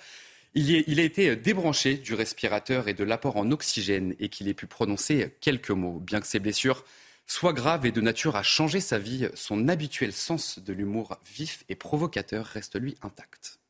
il, 0.55 0.99
a 0.99 1.05
été 1.05 1.37
débranché 1.37 1.95
du 1.95 2.15
respirateur 2.15 2.89
et 2.89 2.95
de 2.95 3.05
l'apport 3.05 3.37
en 3.37 3.53
oxygène 3.53 4.17
et 4.19 4.29
qu'il 4.31 4.49
ait 4.49 4.53
pu 4.53 4.67
prononcer 4.67 5.37
quelques 5.41 5.71
mots. 5.71 6.01
Bien 6.01 6.21
que 6.21 6.27
ses 6.27 6.41
blessures 6.41 6.85
soient 7.29 7.53
graves 7.53 7.87
et 7.87 7.93
de 7.93 8.01
nature 8.01 8.35
à 8.35 8.43
changer 8.43 8.81
sa 8.81 8.99
vie, 8.99 9.29
son 9.35 9.69
habituel 9.69 10.13
sens 10.13 10.59
de 10.59 10.73
l'humour 10.73 11.19
vif 11.25 11.63
et 11.69 11.77
provocateur 11.77 12.45
reste 12.47 12.75
lui 12.75 12.97
intact. 13.03 13.61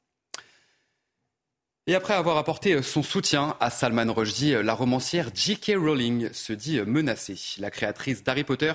Et 1.89 1.95
après 1.95 2.15
avoir 2.15 2.37
apporté 2.37 2.83
son 2.83 3.05
soutien 3.05 3.57
à 3.61 3.71
Salman 3.71 4.13
Rushdie, 4.13 4.57
la 4.61 4.75
romancière 4.75 5.31
J.K. 5.33 5.75
Rowling 5.77 6.33
se 6.33 6.53
dit 6.53 6.81
menacée. 6.81 7.39
La 7.59 7.71
créatrice 7.71 8.25
d'Harry 8.25 8.43
Potter 8.43 8.73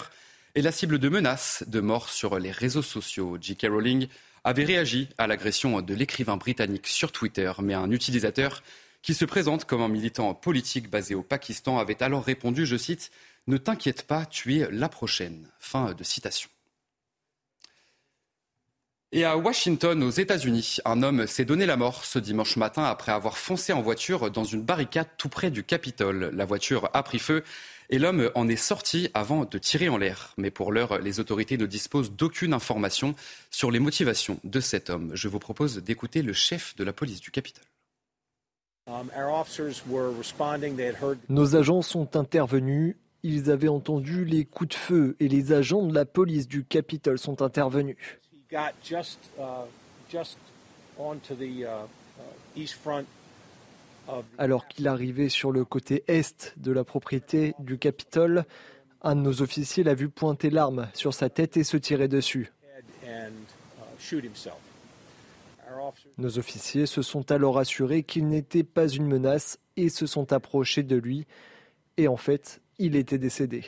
est 0.56 0.62
la 0.62 0.72
cible 0.72 0.98
de 0.98 1.10
menaces 1.10 1.66
de 1.68 1.82
mort 1.82 2.08
sur 2.08 2.40
les 2.40 2.52
réseaux 2.52 2.82
sociaux. 2.82 3.38
J.K. 3.40 3.68
Rowling 3.70 4.08
avait 4.46 4.64
réagi 4.64 5.10
à 5.18 5.28
l'agression 5.28 5.82
de 5.82 5.94
l'écrivain 5.94 6.38
britannique 6.38 6.88
sur 6.88 7.12
Twitter, 7.12 7.52
mais 7.62 7.74
un 7.74 7.92
utilisateur 7.92 8.64
qui 9.02 9.14
se 9.14 9.26
présente 9.26 9.66
comme 9.66 9.82
un 9.82 9.90
militant 9.90 10.34
politique 10.34 10.90
basé 10.90 11.14
au 11.14 11.22
Pakistan 11.22 11.80
avait 11.80 12.02
alors 12.02 12.24
répondu, 12.24 12.66
je 12.66 12.78
cite, 12.78 13.12
Ne 13.46 13.58
t'inquiète 13.58 14.04
pas, 14.04 14.26
tu 14.26 14.58
es 14.58 14.72
la 14.72 14.88
prochaine. 14.88 15.50
Fin 15.60 15.94
de 15.94 16.04
citation. 16.06 16.50
Et 19.14 19.26
à 19.26 19.36
Washington, 19.36 20.04
aux 20.04 20.10
États-Unis, 20.10 20.78
un 20.86 21.04
homme 21.04 21.28
s'est 21.28 21.44
donné 21.44 21.66
la 21.66 21.76
mort 21.76 22.06
ce 22.06 22.18
dimanche 22.18 22.56
matin 22.56 22.84
après 22.86 23.12
avoir 23.12 23.38
foncé 23.38 23.74
en 23.74 23.82
voiture 23.82 24.32
dans 24.32 24.46
une 24.46 24.62
barricade 24.62 25.10
tout 25.18 25.28
près 25.28 25.52
du 25.52 25.66
Capitole. 25.66 26.32
La 26.34 26.46
voiture 26.46 26.90
a 26.94 27.04
pris 27.04 27.20
feu 27.20 27.44
et 27.90 28.00
l'homme 28.00 28.32
en 28.36 28.48
est 28.48 28.56
sorti 28.56 29.10
avant 29.14 29.44
de 29.44 29.58
tirer 29.58 29.90
en 29.90 29.98
l'air. 29.98 30.34
Mais 30.38 30.50
pour 30.50 30.72
l'heure, 30.72 31.00
les 31.00 31.20
autorités 31.20 31.58
ne 31.58 31.66
disposent 31.66 32.14
d'aucune 32.14 32.54
information 32.54 33.14
sur 33.50 33.70
les 33.70 33.80
motivations 33.80 34.40
de 34.46 34.62
cet 34.62 34.90
homme. 34.90 35.12
Je 35.14 35.28
vous 35.28 35.40
propose 35.40 35.80
d'écouter 35.80 36.22
le 36.22 36.32
chef 36.32 36.74
de 36.78 36.86
la 36.86 36.94
police 36.94 37.20
du 37.20 37.32
Capitole. 37.32 37.66
Um, 38.88 39.12
Nos 41.28 41.56
agents 41.58 41.82
sont 41.82 42.16
intervenus. 42.16 42.96
Ils 43.24 43.52
avaient 43.52 43.68
entendu 43.68 44.24
les 44.24 44.46
coups 44.46 44.70
de 44.70 44.74
feu 44.74 45.16
et 45.20 45.28
les 45.28 45.52
agents 45.52 45.86
de 45.86 45.94
la 45.94 46.06
police 46.06 46.48
du 46.48 46.64
Capitole 46.64 47.20
sont 47.20 47.42
intervenus. 47.42 47.98
Alors 54.38 54.68
qu'il 54.68 54.88
arrivait 54.88 55.30
sur 55.30 55.52
le 55.52 55.64
côté 55.64 56.04
est 56.08 56.54
de 56.58 56.72
la 56.72 56.84
propriété 56.84 57.54
du 57.60 57.78
Capitole, 57.78 58.46
un 59.02 59.16
de 59.16 59.22
nos 59.22 59.42
officiers 59.42 59.84
l'a 59.84 59.94
vu 59.94 60.10
pointer 60.10 60.50
l'arme 60.50 60.90
sur 60.94 61.14
sa 61.14 61.30
tête 61.30 61.58
et 61.58 61.64
se 61.64 61.78
tirer 61.78 62.08
dessus. 62.08 62.52
Nos 66.18 66.38
officiers 66.38 66.86
se 66.86 67.02
sont 67.02 67.32
alors 67.32 67.58
assurés 67.58 68.04
qu'il 68.04 68.28
n'était 68.28 68.64
pas 68.64 68.88
une 68.88 69.08
menace 69.08 69.60
et 69.78 69.90
se 69.90 70.06
sont 70.06 70.34
approchés 70.34 70.84
de 70.84 70.96
lui. 70.96 71.26
Et 71.98 72.08
en 72.08 72.18
fait, 72.18 72.62
il 72.78 72.96
était 72.96 73.18
décédé. 73.18 73.64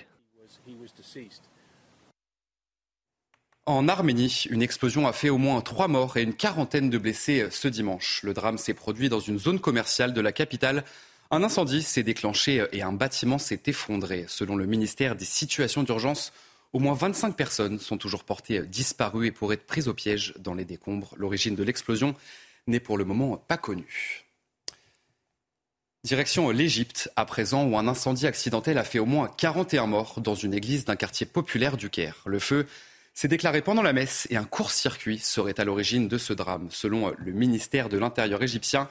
En 3.65 3.87
Arménie, 3.87 4.43
une 4.49 4.61
explosion 4.61 5.07
a 5.07 5.13
fait 5.13 5.29
au 5.29 5.37
moins 5.37 5.61
trois 5.61 5.87
morts 5.87 6.17
et 6.17 6.23
une 6.23 6.33
quarantaine 6.33 6.89
de 6.89 6.97
blessés 6.97 7.47
ce 7.49 7.69
dimanche. 7.69 8.19
Le 8.21 8.33
drame 8.33 8.57
s'est 8.57 8.73
produit 8.73 9.07
dans 9.07 9.21
une 9.21 9.39
zone 9.39 9.61
commerciale 9.61 10.11
de 10.11 10.19
la 10.19 10.33
capitale. 10.33 10.83
Un 11.31 11.43
incendie 11.43 11.81
s'est 11.81 12.03
déclenché 12.03 12.67
et 12.73 12.81
un 12.81 12.91
bâtiment 12.91 13.37
s'est 13.37 13.61
effondré. 13.67 14.25
Selon 14.27 14.57
le 14.57 14.65
ministère 14.65 15.15
des 15.15 15.23
situations 15.23 15.83
d'urgence, 15.83 16.33
au 16.73 16.79
moins 16.79 16.93
25 16.93 17.37
personnes 17.37 17.79
sont 17.79 17.97
toujours 17.97 18.25
portées 18.25 18.63
disparues 18.63 19.27
et 19.27 19.31
pourraient 19.31 19.55
être 19.55 19.65
prises 19.65 19.87
au 19.87 19.93
piège 19.93 20.33
dans 20.39 20.55
les 20.55 20.65
décombres. 20.65 21.13
L'origine 21.15 21.55
de 21.55 21.63
l'explosion 21.63 22.15
n'est 22.67 22.81
pour 22.81 22.97
le 22.97 23.05
moment 23.05 23.37
pas 23.37 23.57
connue. 23.57 24.25
Direction 26.03 26.49
l'Égypte, 26.49 27.09
à 27.15 27.23
présent, 27.23 27.63
où 27.63 27.77
un 27.77 27.87
incendie 27.87 28.27
accidentel 28.27 28.77
a 28.77 28.83
fait 28.83 28.99
au 28.99 29.05
moins 29.05 29.29
41 29.29 29.87
morts 29.87 30.19
dans 30.19 30.35
une 30.35 30.53
église 30.53 30.83
d'un 30.83 30.97
quartier 30.97 31.25
populaire 31.25 31.77
du 31.77 31.89
Caire. 31.89 32.23
Le 32.25 32.39
feu 32.39 32.67
s'est 33.13 33.27
déclaré 33.27 33.61
pendant 33.61 33.81
la 33.81 33.93
messe 33.93 34.27
et 34.29 34.37
un 34.37 34.43
court-circuit 34.43 35.19
serait 35.19 35.59
à 35.59 35.65
l'origine 35.65 36.07
de 36.07 36.17
ce 36.17 36.33
drame. 36.33 36.67
Selon 36.71 37.13
le 37.17 37.31
ministère 37.31 37.89
de 37.89 37.97
l'Intérieur 37.97 38.41
égyptien, 38.41 38.89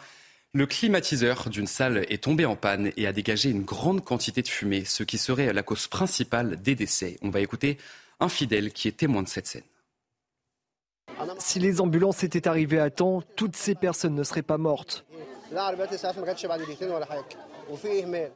le 0.54 0.66
climatiseur 0.66 1.48
d'une 1.48 1.66
salle 1.66 2.04
est 2.08 2.22
tombé 2.22 2.44
en 2.44 2.56
panne 2.56 2.92
et 2.96 3.06
a 3.06 3.12
dégagé 3.12 3.50
une 3.50 3.62
grande 3.62 4.04
quantité 4.04 4.42
de 4.42 4.48
fumée, 4.48 4.84
ce 4.84 5.02
qui 5.02 5.18
serait 5.18 5.52
la 5.52 5.62
cause 5.62 5.86
principale 5.86 6.60
des 6.60 6.74
décès. 6.74 7.16
On 7.22 7.30
va 7.30 7.40
écouter 7.40 7.78
un 8.20 8.28
fidèle 8.28 8.72
qui 8.72 8.86
est 8.86 8.92
témoin 8.92 9.22
de 9.22 9.28
cette 9.28 9.46
scène. 9.46 9.62
Si 11.38 11.58
les 11.58 11.80
ambulances 11.80 12.22
étaient 12.22 12.48
arrivées 12.48 12.80
à 12.80 12.90
temps, 12.90 13.22
toutes 13.36 13.56
ces 13.56 13.74
personnes 13.74 14.14
ne 14.14 14.22
seraient 14.22 14.42
pas 14.42 14.58
mortes. 14.58 15.04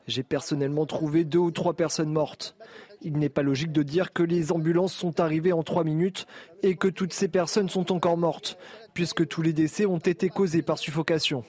J'ai 0.06 0.23
personnellement 0.23 0.87
trouvé 0.87 1.25
deux 1.25 1.38
ou 1.38 1.50
trois 1.50 1.75
personnes 1.75 2.12
mortes. 2.12 2.56
Il 3.02 3.18
n'est 3.18 3.28
pas 3.28 3.42
logique 3.42 3.73
de 3.73 3.82
dire 3.82 4.12
que 4.12 4.23
les 4.23 4.52
ambulances 4.52 4.94
sont 4.94 5.20
arrivées 5.20 5.52
en 5.52 5.62
trois 5.62 5.85
minutes 5.85 6.26
et 6.62 6.76
que 6.76 6.88
toutes 6.88 7.12
ces 7.12 7.28
personnes 7.28 7.68
sont 7.68 7.92
encore 7.92 8.16
mortes, 8.16 8.58
puisque 8.94 9.26
tous 9.28 9.42
les 9.42 9.52
décès 9.52 9.87
ont 9.87 9.99
été 9.99 10.28
causés 10.28 10.62
par 10.62 10.78
suffocation. 10.78 11.44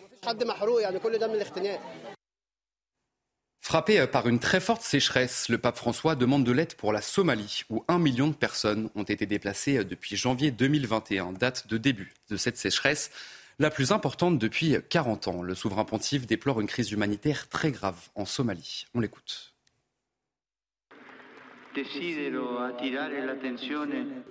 Frappé 3.59 4.07
par 4.07 4.29
une 4.29 4.39
très 4.39 4.61
forte 4.61 4.81
sécheresse, 4.81 5.49
le 5.49 5.57
pape 5.57 5.75
François 5.75 6.15
demande 6.15 6.45
de 6.45 6.53
l'aide 6.53 6.75
pour 6.75 6.93
la 6.93 7.01
Somalie, 7.01 7.63
où 7.69 7.83
un 7.89 7.99
million 7.99 8.27
de 8.27 8.33
personnes 8.33 8.89
ont 8.95 9.03
été 9.03 9.25
déplacées 9.25 9.83
depuis 9.83 10.15
janvier 10.15 10.51
2021, 10.51 11.33
date 11.33 11.67
de 11.67 11.77
début 11.77 12.13
de 12.29 12.37
cette 12.37 12.55
sécheresse, 12.57 13.11
la 13.59 13.69
plus 13.69 13.91
importante 13.91 14.37
depuis 14.37 14.75
40 14.89 15.27
ans. 15.27 15.41
Le 15.41 15.55
souverain 15.55 15.85
pontife 15.85 16.27
déplore 16.27 16.61
une 16.61 16.67
crise 16.67 16.91
humanitaire 16.91 17.49
très 17.49 17.71
grave 17.71 18.09
en 18.15 18.25
Somalie. 18.25 18.85
On 18.93 18.99
l'écoute. 18.99 19.53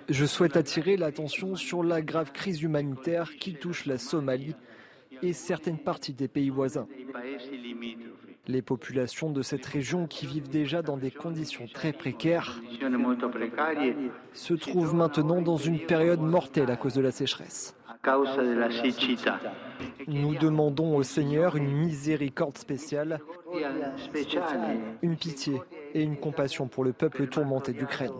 Je 0.08 0.24
souhaite 0.24 0.56
attirer 0.56 0.96
l'attention 0.96 1.54
sur 1.54 1.84
la 1.84 2.02
grave 2.02 2.32
crise 2.32 2.62
humanitaire 2.62 3.36
qui 3.36 3.54
touche 3.54 3.86
la 3.86 3.98
Somalie 3.98 4.54
et 5.22 5.32
certaines 5.32 5.78
parties 5.78 6.12
des 6.12 6.28
pays 6.28 6.50
voisins. 6.50 6.88
Les 8.48 8.62
populations 8.62 9.30
de 9.30 9.42
cette 9.42 9.66
région 9.66 10.06
qui 10.06 10.26
vivent 10.26 10.48
déjà 10.48 10.82
dans 10.82 10.96
des 10.96 11.10
conditions 11.10 11.66
très 11.72 11.92
précaires 11.92 12.60
se 14.32 14.54
trouvent 14.54 14.94
maintenant 14.94 15.42
dans 15.42 15.56
une 15.56 15.80
période 15.80 16.20
mortelle 16.20 16.70
à 16.70 16.76
cause 16.76 16.94
de 16.94 17.00
la 17.00 17.10
sécheresse. 17.12 17.76
Nous 20.06 20.34
demandons 20.36 20.96
au 20.96 21.02
Seigneur 21.02 21.56
une 21.56 21.70
miséricorde 21.70 22.56
spéciale, 22.58 23.20
une 25.02 25.16
pitié 25.16 25.60
et 25.94 26.02
une 26.02 26.16
compassion 26.16 26.68
pour 26.68 26.84
le 26.84 26.92
peuple 26.92 27.26
tourmenté 27.26 27.72
d'Ukraine. 27.72 28.12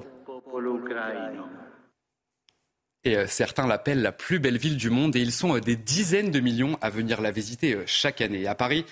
Et 3.04 3.16
euh, 3.16 3.26
certains 3.28 3.68
l'appellent 3.68 4.02
la 4.02 4.10
plus 4.10 4.40
belle 4.40 4.58
ville 4.58 4.76
du 4.76 4.90
monde 4.90 5.14
et 5.14 5.20
ils 5.20 5.30
sont 5.30 5.56
euh, 5.56 5.60
des 5.60 5.76
dizaines 5.76 6.32
de 6.32 6.40
millions 6.40 6.76
à 6.80 6.90
venir 6.90 7.20
la 7.20 7.30
visiter 7.30 7.74
euh, 7.74 7.84
chaque 7.86 8.20
année. 8.20 8.48
À 8.48 8.56
Paris, 8.56 8.84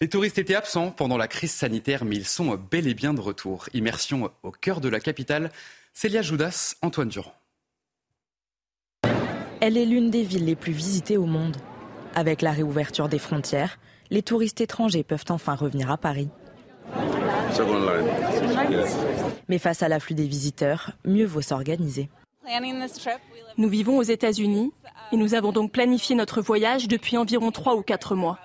les 0.00 0.08
touristes 0.08 0.38
étaient 0.38 0.56
absents 0.56 0.90
pendant 0.90 1.16
la 1.16 1.28
crise 1.28 1.52
sanitaire, 1.52 2.04
mais 2.04 2.16
ils 2.16 2.26
sont 2.26 2.56
bel 2.56 2.88
et 2.88 2.94
bien 2.94 3.14
de 3.14 3.20
retour. 3.20 3.68
Immersion 3.72 4.32
au 4.42 4.50
cœur 4.50 4.80
de 4.80 4.88
la 4.88 4.98
capitale. 4.98 5.52
Célia 5.92 6.20
Judas, 6.20 6.74
Antoine 6.82 7.10
Durand. 7.10 7.39
Elle 9.60 9.76
est 9.76 9.84
l'une 9.84 10.10
des 10.10 10.22
villes 10.22 10.46
les 10.46 10.56
plus 10.56 10.72
visitées 10.72 11.18
au 11.18 11.26
monde. 11.26 11.56
Avec 12.14 12.40
la 12.40 12.50
réouverture 12.50 13.08
des 13.08 13.18
frontières, 13.18 13.78
les 14.10 14.22
touristes 14.22 14.60
étrangers 14.60 15.04
peuvent 15.04 15.26
enfin 15.28 15.54
revenir 15.54 15.90
à 15.90 15.98
Paris. 15.98 16.30
Mais 19.48 19.58
face 19.58 19.82
à 19.82 19.88
l'afflux 19.88 20.14
des 20.14 20.26
visiteurs, 20.26 20.92
mieux 21.04 21.26
vaut 21.26 21.42
s'organiser. 21.42 22.08
Nous 23.58 23.68
vivons 23.68 23.98
aux 23.98 24.02
États-Unis 24.02 24.72
et 25.12 25.16
nous 25.16 25.34
avons 25.34 25.52
donc 25.52 25.72
planifié 25.72 26.16
notre 26.16 26.40
voyage 26.40 26.88
depuis 26.88 27.18
environ 27.18 27.50
trois 27.50 27.76
ou 27.76 27.82
quatre 27.82 28.14
mois. 28.14 28.38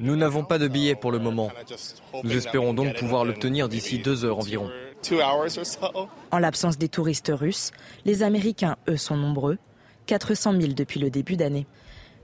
Nous 0.00 0.16
n'avons 0.16 0.44
pas 0.44 0.58
de 0.58 0.68
billets 0.68 0.96
pour 0.96 1.12
le 1.12 1.18
moment. 1.18 1.50
Nous 2.24 2.36
espérons 2.36 2.74
donc 2.74 2.96
pouvoir 2.96 3.24
l'obtenir 3.24 3.68
d'ici 3.68 3.98
deux 3.98 4.24
heures 4.24 4.38
environ. 4.38 4.70
En 6.30 6.38
l'absence 6.38 6.78
des 6.78 6.88
touristes 6.88 7.32
russes, 7.34 7.70
les 8.04 8.22
Américains, 8.22 8.76
eux, 8.88 8.96
sont 8.96 9.16
nombreux, 9.16 9.58
400 10.06 10.60
000 10.60 10.72
depuis 10.72 11.00
le 11.00 11.10
début 11.10 11.36
d'année. 11.36 11.66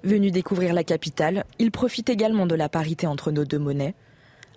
Venus 0.05 0.33
découvrir 0.33 0.75
la 0.75 0.85
capitale, 0.85 1.45
ils 1.59 1.71
profitent 1.71 2.11
également 2.11 2.47
de 2.47 2.55
la 2.55 2.69
parité 2.69 3.07
entre 3.07 3.31
nos 3.31 3.45
deux 3.45 3.59
monnaies. 3.59 3.95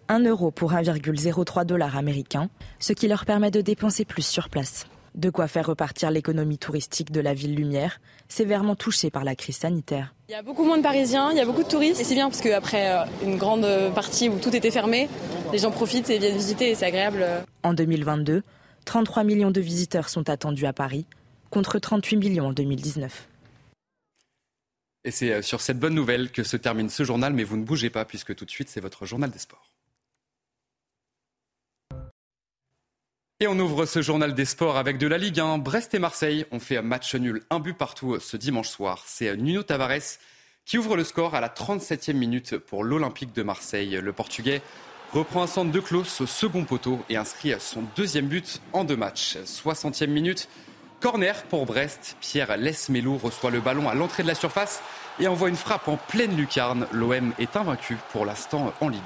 1 0.07 0.23
euro 0.25 0.51
pour 0.51 0.73
1,03 0.73 1.65
dollars 1.65 1.97
américains, 1.97 2.49
ce 2.79 2.93
qui 2.93 3.07
leur 3.07 3.25
permet 3.25 3.51
de 3.51 3.61
dépenser 3.61 4.05
plus 4.05 4.25
sur 4.25 4.49
place. 4.49 4.87
De 5.15 5.29
quoi 5.29 5.47
faire 5.47 5.65
repartir 5.67 6.11
l'économie 6.11 6.57
touristique 6.57 7.11
de 7.11 7.21
la 7.21 7.33
ville 7.33 7.55
lumière, 7.55 8.01
sévèrement 8.27 8.75
touchée 8.75 9.09
par 9.09 9.23
la 9.23 9.35
crise 9.35 9.57
sanitaire. 9.57 10.13
Il 10.27 10.33
y 10.33 10.35
a 10.35 10.41
beaucoup 10.41 10.65
moins 10.65 10.77
de 10.77 10.83
Parisiens, 10.83 11.31
il 11.31 11.37
y 11.37 11.39
a 11.39 11.45
beaucoup 11.45 11.63
de 11.63 11.69
touristes, 11.69 12.01
et 12.01 12.03
c'est 12.03 12.15
bien 12.15 12.29
parce 12.29 12.41
qu'après 12.41 12.91
euh, 12.91 13.05
une 13.23 13.37
grande 13.37 13.65
partie 13.93 14.27
où 14.27 14.37
tout 14.39 14.53
était 14.53 14.71
fermé, 14.71 15.07
les 15.53 15.59
gens 15.59 15.71
profitent 15.71 16.09
et 16.09 16.19
viennent 16.19 16.35
visiter 16.35 16.69
et 16.71 16.75
c'est 16.75 16.85
agréable. 16.85 17.25
En 17.63 17.73
2022, 17.73 18.43
33 18.83 19.23
millions 19.23 19.51
de 19.51 19.61
visiteurs 19.61 20.09
sont 20.09 20.29
attendus 20.29 20.65
à 20.65 20.73
Paris, 20.73 21.05
contre 21.49 21.79
38 21.79 22.17
millions 22.17 22.47
en 22.47 22.53
2019. 22.53 23.27
Et 25.05 25.11
c'est 25.11 25.31
euh, 25.31 25.41
sur 25.41 25.61
cette 25.61 25.79
bonne 25.79 25.93
nouvelle 25.93 26.31
que 26.31 26.43
se 26.43 26.57
termine 26.57 26.89
ce 26.89 27.03
journal, 27.03 27.31
mais 27.31 27.43
vous 27.45 27.55
ne 27.55 27.63
bougez 27.63 27.89
pas 27.89 28.03
puisque 28.03 28.35
tout 28.35 28.43
de 28.43 28.51
suite 28.51 28.69
c'est 28.69 28.81
votre 28.81 29.05
journal 29.05 29.29
des 29.29 29.39
sports. 29.39 29.74
Et 33.41 33.47
on 33.47 33.59
ouvre 33.59 33.85
ce 33.85 34.01
journal 34.01 34.33
des 34.33 34.45
sports 34.45 34.77
avec 34.77 34.97
de 34.97 35.07
la 35.07 35.17
Ligue 35.17 35.41
1. 35.41 35.57
Brest 35.57 35.93
et 35.93 35.99
Marseille 35.99 36.45
ont 36.51 36.61
fait 36.61 36.77
un 36.77 36.81
match 36.81 37.13
nul, 37.15 37.43
un 37.49 37.59
but 37.59 37.73
partout 37.73 38.17
ce 38.17 38.37
dimanche 38.37 38.69
soir. 38.69 39.03
C'est 39.05 39.35
Nuno 39.35 39.61
Tavares 39.61 40.19
qui 40.63 40.77
ouvre 40.77 40.95
le 40.95 41.03
score 41.03 41.35
à 41.35 41.41
la 41.41 41.49
37e 41.49 42.13
minute 42.13 42.57
pour 42.57 42.85
l'Olympique 42.85 43.33
de 43.33 43.43
Marseille. 43.43 43.99
Le 44.01 44.13
Portugais 44.13 44.61
reprend 45.11 45.43
un 45.43 45.47
centre 45.47 45.73
de 45.73 45.79
Klaus 45.81 46.21
au 46.21 46.25
second 46.25 46.63
poteau 46.63 47.01
et 47.09 47.17
inscrit 47.17 47.51
son 47.59 47.83
deuxième 47.97 48.27
but 48.27 48.61
en 48.71 48.85
deux 48.85 48.95
matchs. 48.95 49.35
60e 49.43 50.07
minute, 50.07 50.47
corner 51.01 51.43
pour 51.43 51.65
Brest. 51.65 52.15
Pierre 52.21 52.55
Lesmelou 52.55 53.17
reçoit 53.17 53.51
le 53.51 53.59
ballon 53.59 53.89
à 53.89 53.95
l'entrée 53.95 54.23
de 54.23 54.29
la 54.29 54.35
surface 54.35 54.81
et 55.19 55.27
envoie 55.27 55.49
une 55.49 55.57
frappe 55.57 55.89
en 55.89 55.97
pleine 55.97 56.37
lucarne. 56.37 56.87
L'OM 56.93 57.33
est 57.37 57.57
invaincu 57.57 57.97
pour 58.13 58.25
l'instant 58.25 58.73
en 58.79 58.87
Ligue. 58.87 59.01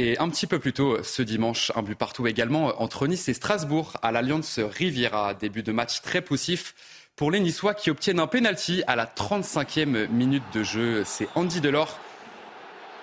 Et 0.00 0.16
un 0.18 0.28
petit 0.28 0.46
peu 0.46 0.60
plus 0.60 0.72
tôt 0.72 1.02
ce 1.02 1.22
dimanche, 1.22 1.72
un 1.74 1.82
but 1.82 1.96
partout 1.96 2.28
également 2.28 2.80
entre 2.80 3.08
Nice 3.08 3.28
et 3.28 3.34
Strasbourg 3.34 3.94
à 4.00 4.12
l'Alliance 4.12 4.60
Riviera. 4.60 5.34
Début 5.34 5.64
de 5.64 5.72
match 5.72 6.02
très 6.02 6.22
poussif 6.22 6.76
pour 7.16 7.32
les 7.32 7.40
Niçois 7.40 7.74
qui 7.74 7.90
obtiennent 7.90 8.20
un 8.20 8.28
penalty 8.28 8.84
à 8.86 8.94
la 8.94 9.06
35e 9.06 10.06
minute 10.06 10.44
de 10.54 10.62
jeu. 10.62 11.02
C'est 11.04 11.26
Andy 11.34 11.60
Delors 11.60 11.98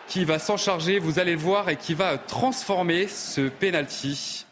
qui 0.08 0.24
va 0.24 0.40
s'en 0.40 0.56
charger, 0.56 1.00
vous 1.00 1.20
allez 1.20 1.34
le 1.34 1.38
voir, 1.38 1.68
et 1.68 1.76
qui 1.76 1.96
va 1.96 2.18
transformer 2.18 3.10
ce 3.10 3.50
penalty. 3.50 4.46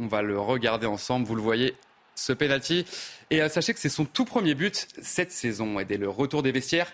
On 0.00 0.06
va 0.06 0.22
le 0.22 0.40
regarder 0.40 0.86
ensemble, 0.86 1.26
vous 1.26 1.36
le 1.36 1.42
voyez, 1.42 1.76
ce 2.14 2.32
penalty. 2.32 2.86
Et 3.28 3.42
euh, 3.42 3.50
sachez 3.50 3.74
que 3.74 3.78
c'est 3.78 3.90
son 3.90 4.06
tout 4.06 4.24
premier 4.24 4.54
but 4.54 4.88
cette 5.02 5.32
saison. 5.32 5.78
Et 5.78 5.84
dès 5.84 5.98
le 5.98 6.08
retour 6.08 6.42
des 6.42 6.50
vestiaires, 6.50 6.90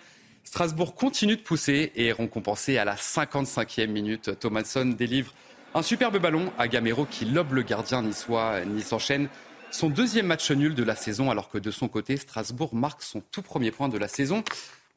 Strasbourg 0.49 0.95
continue 0.95 1.35
de 1.35 1.43
pousser 1.43 1.91
et 1.95 2.07
est 2.07 2.11
récompensé 2.11 2.79
à 2.79 2.83
la 2.83 2.95
55e 2.95 3.85
minute. 3.85 4.39
Thomasson 4.39 4.87
délivre 4.87 5.31
un 5.75 5.83
superbe 5.83 6.17
ballon 6.17 6.51
à 6.57 6.67
Gamero 6.67 7.05
qui 7.05 7.25
lobe 7.25 7.53
le 7.53 7.61
gardien 7.61 8.01
niçois. 8.01 8.65
Nice 8.65 8.91
enchaîne 8.91 9.29
son 9.69 9.91
deuxième 9.91 10.25
match 10.25 10.49
nul 10.49 10.73
de 10.73 10.83
la 10.83 10.95
saison 10.95 11.29
alors 11.29 11.49
que 11.49 11.59
de 11.59 11.69
son 11.69 11.87
côté, 11.87 12.17
Strasbourg 12.17 12.73
marque 12.73 13.03
son 13.03 13.21
tout 13.21 13.43
premier 13.43 13.69
point 13.69 13.89
de 13.89 13.99
la 13.99 14.07
saison 14.07 14.43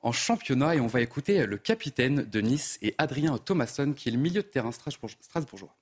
en 0.01 0.11
championnat. 0.11 0.77
Et 0.77 0.81
on 0.81 0.87
va 0.87 1.03
écouter 1.03 1.45
le 1.45 1.59
capitaine 1.59 2.25
de 2.25 2.41
Nice 2.41 2.79
et 2.81 2.95
Adrien 2.97 3.37
Thomasson 3.37 3.93
qui 3.95 4.09
est 4.09 4.13
le 4.13 4.19
milieu 4.19 4.41
de 4.41 4.49
terrain 4.49 4.73
strasbourgeois. 4.73 5.77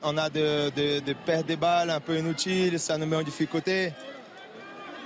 On 0.00 0.16
a 0.16 0.30
de, 0.30 0.70
de, 0.70 1.42
des 1.42 1.56
balles 1.56 1.90
un 1.90 2.00
peu 2.00 2.16
inutiles, 2.16 2.80
ça 2.80 2.96
nous 2.96 3.04
met 3.04 3.16
en 3.16 3.22
difficulté. 3.22 3.92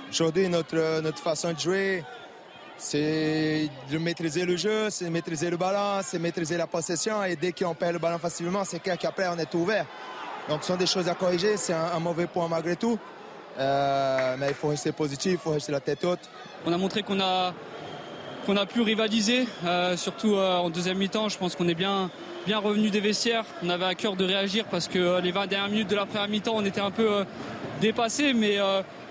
Aujourd'hui, 0.09 0.47
notre 0.47 1.17
façon 1.17 1.51
de 1.51 1.59
jouer, 1.59 2.03
c'est 2.77 3.69
de 3.91 3.97
maîtriser 3.97 4.45
le 4.45 4.57
jeu, 4.57 4.89
c'est 4.89 5.09
maîtriser 5.09 5.49
le 5.49 5.57
ballon, 5.57 6.01
c'est 6.03 6.19
maîtriser 6.19 6.57
la 6.57 6.67
possession. 6.67 7.23
Et 7.23 7.35
dès 7.35 7.51
qu'on 7.51 7.73
perd 7.73 7.93
le 7.93 7.99
ballon 7.99 8.17
facilement, 8.17 8.63
c'est 8.63 8.79
qu'après 8.79 9.27
on 9.27 9.37
est 9.37 9.53
ouvert. 9.53 9.85
Donc 10.49 10.61
ce 10.61 10.67
sont 10.67 10.77
des 10.77 10.85
choses 10.85 11.07
à 11.07 11.15
corriger, 11.15 11.57
c'est 11.57 11.73
un, 11.73 11.99
mauvais 11.99 12.27
point 12.27 12.47
malgré 12.47 12.75
tout. 12.75 12.99
Euh, 13.59 14.35
mais 14.39 14.49
il 14.49 14.53
faut 14.53 14.69
rester 14.69 14.91
positif, 14.91 15.33
il 15.33 15.37
faut 15.37 15.51
rester 15.51 15.71
la 15.71 15.79
tête 15.79 16.03
haute. 16.03 16.29
On 16.65 16.73
a 16.73 16.77
montré 16.77 17.03
qu'on 17.03 17.19
a, 17.19 17.53
a 18.47 18.65
pu 18.65 18.81
rivaliser, 18.81 19.47
euh, 19.63 19.95
surtout 19.95 20.35
euh, 20.35 20.57
en 20.57 20.69
deuxième 20.69 20.97
mi-temps. 20.97 21.29
Je 21.29 21.37
pense 21.37 21.55
qu'on 21.55 21.67
est 21.67 21.75
bien, 21.75 22.09
bien 22.45 22.59
revenu 22.59 22.89
des 22.89 22.99
vestiaires. 22.99 23.45
On 23.63 23.69
avait 23.69 23.85
à 23.85 23.95
cœur 23.95 24.15
de 24.15 24.25
réagir 24.25 24.65
parce 24.65 24.87
que 24.87 25.21
les 25.21 25.31
20 25.31 25.47
dernières 25.47 25.69
minutes 25.69 25.89
de 25.89 25.95
la 25.95 26.05
première 26.05 26.27
mi-temps, 26.27 26.55
on 26.55 26.65
était 26.65 26.81
un 26.81 26.91
peu 26.91 27.25
dépassés. 27.81 28.33
Mais 28.33 28.59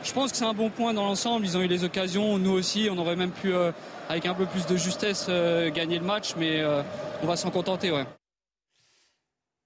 je 0.04 0.12
pense 0.12 0.32
que 0.32 0.36
c'est 0.36 0.44
un 0.44 0.54
bon 0.54 0.70
point 0.70 0.94
dans 0.94 1.04
l'ensemble. 1.04 1.46
Ils 1.46 1.56
ont 1.56 1.62
eu 1.62 1.68
les 1.68 1.84
occasions, 1.84 2.38
nous 2.38 2.50
aussi. 2.50 2.88
On 2.90 2.98
aurait 2.98 3.16
même 3.16 3.30
pu, 3.30 3.52
euh, 3.52 3.70
avec 4.08 4.26
un 4.26 4.34
peu 4.34 4.46
plus 4.46 4.66
de 4.66 4.76
justesse, 4.76 5.26
euh, 5.28 5.70
gagner 5.70 5.98
le 5.98 6.04
match, 6.04 6.34
mais 6.36 6.60
euh, 6.60 6.82
on 7.22 7.26
va 7.26 7.36
s'en 7.36 7.50
contenter. 7.50 7.92
Ouais. 7.92 8.04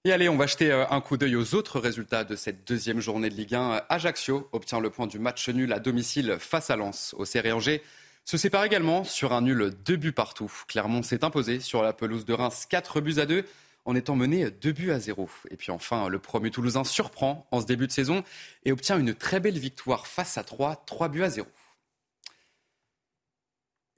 Et 0.05 0.13
allez, 0.13 0.29
on 0.29 0.37
va 0.37 0.47
jeter 0.47 0.71
un 0.71 1.01
coup 1.01 1.17
d'œil 1.17 1.35
aux 1.37 1.55
autres 1.55 1.81
résultats 1.81 2.23
de 2.23 2.37
cette 2.37 2.67
deuxième 2.69 3.01
journée 3.01 3.29
de 3.29 3.35
Ligue 3.35 3.55
1. 3.55 3.83
Ajaccio 3.89 4.49
obtient 4.53 4.79
le 4.79 4.91
point 4.91 5.07
du 5.07 5.19
match 5.19 5.49
nul 5.49 5.73
à 5.73 5.81
domicile 5.81 6.37
face 6.39 6.71
à 6.71 6.77
Lens. 6.77 7.15
Au 7.19 7.25
Angers 7.25 7.83
se 8.27 8.37
sépare 8.37 8.65
également 8.65 9.05
sur 9.05 9.33
un 9.33 9.41
nul 9.41 9.73
deux 9.85 9.97
buts 9.97 10.13
partout. 10.13 10.53
Clermont 10.67 11.05
s'est 11.05 11.25
imposé 11.25 11.61
sur 11.61 11.83
la 11.83 11.93
pelouse 11.93 12.25
de 12.25 12.33
Reims 12.35 12.67
4 12.69 13.01
buts 13.01 13.19
à 13.19 13.25
2 13.25 13.45
en 13.85 13.95
étant 13.95 14.17
mené 14.17 14.51
2 14.51 14.73
buts 14.73 14.91
à 14.91 14.99
0. 14.99 15.31
Et 15.53 15.57
puis 15.57 15.71
enfin, 15.71 16.09
le 16.09 16.19
premier 16.19 16.51
Toulousain 16.51 16.83
surprend 16.83 17.47
en 17.53 17.61
ce 17.61 17.67
début 17.67 17.87
de 17.87 17.93
saison 17.93 18.25
et 18.65 18.73
obtient 18.73 18.99
une 18.99 19.15
très 19.15 19.39
belle 19.39 19.59
victoire 19.59 20.09
face 20.09 20.39
à 20.39 20.43
3, 20.43 20.83
3 20.87 21.09
buts 21.09 21.23
à 21.23 21.31
0. 21.31 21.47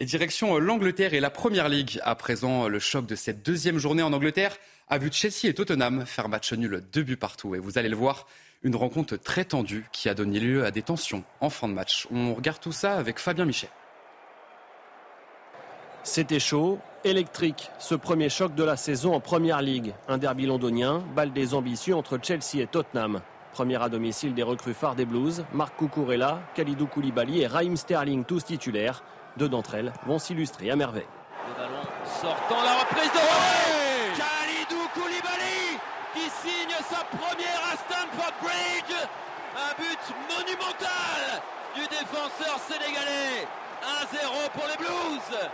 Et 0.00 0.04
direction 0.04 0.58
l'Angleterre 0.58 1.14
et 1.14 1.20
la 1.20 1.30
Première 1.30 1.70
Ligue. 1.70 1.98
À 2.04 2.14
présent, 2.14 2.68
le 2.68 2.78
choc 2.78 3.06
de 3.06 3.16
cette 3.16 3.42
deuxième 3.42 3.78
journée 3.78 4.02
en 4.02 4.12
Angleterre 4.12 4.58
a 4.88 4.98
vu 4.98 5.08
Chelsea 5.10 5.44
et 5.48 5.54
Tottenham 5.54 6.04
faire 6.04 6.28
match 6.28 6.52
nul 6.52 6.84
deux 6.92 7.02
buts 7.02 7.16
partout. 7.16 7.54
Et 7.54 7.58
vous 7.58 7.78
allez 7.78 7.88
le 7.88 7.96
voir, 7.96 8.26
une 8.62 8.76
rencontre 8.76 9.16
très 9.16 9.46
tendue 9.46 9.86
qui 9.90 10.10
a 10.10 10.14
donné 10.14 10.38
lieu 10.38 10.66
à 10.66 10.70
des 10.70 10.82
tensions 10.82 11.24
en 11.40 11.48
fin 11.48 11.66
de 11.66 11.72
match. 11.72 12.06
On 12.10 12.34
regarde 12.34 12.60
tout 12.60 12.72
ça 12.72 12.98
avec 12.98 13.18
Fabien 13.18 13.46
Michel. 13.46 13.70
C'était 16.02 16.38
chaud, 16.38 16.78
électrique, 17.04 17.70
ce 17.78 17.94
premier 17.94 18.28
choc 18.28 18.54
de 18.54 18.64
la 18.64 18.76
saison 18.76 19.14
en 19.14 19.20
Première 19.20 19.60
Ligue. 19.60 19.94
Un 20.08 20.18
derby 20.18 20.46
londonien, 20.46 21.02
balle 21.14 21.32
des 21.32 21.54
ambitieux 21.54 21.94
entre 21.94 22.18
Chelsea 22.22 22.62
et 22.62 22.66
Tottenham. 22.66 23.20
Première 23.52 23.82
à 23.82 23.88
domicile 23.88 24.34
des 24.34 24.42
recrues 24.42 24.74
phares 24.74 24.94
des 24.94 25.04
Blues, 25.04 25.44
Marc 25.52 25.76
Cucurella, 25.76 26.40
Khalidou 26.54 26.86
Koulibaly 26.86 27.42
et 27.42 27.46
Raheem 27.46 27.76
Sterling, 27.76 28.24
tous 28.24 28.44
titulaires. 28.44 29.02
Deux 29.36 29.48
d'entre 29.48 29.74
elles 29.74 29.92
vont 30.06 30.18
s'illustrer 30.18 30.70
à 30.70 30.76
merveille. 30.76 31.06
Le 31.48 31.54
ballon 31.54 31.84
sortant 32.20 32.62
la 32.62 32.80
reprise 32.80 33.12
de 33.12 34.18
Khalidou 34.18 34.88
Koulibaly 34.94 35.78
qui 36.14 36.30
signe 36.30 36.76
sa 36.88 37.04
première 37.04 37.62
à 37.72 37.76
Stamford 37.76 38.34
Bridge. 38.42 38.96
Un 39.56 39.74
but 39.76 40.36
monumental 40.36 41.42
du 41.74 41.82
défenseur 41.82 42.58
sénégalais. 42.68 43.46
1-0 43.82 44.50
pour 44.54 44.66
les 44.68 44.76
Blues. 44.76 45.48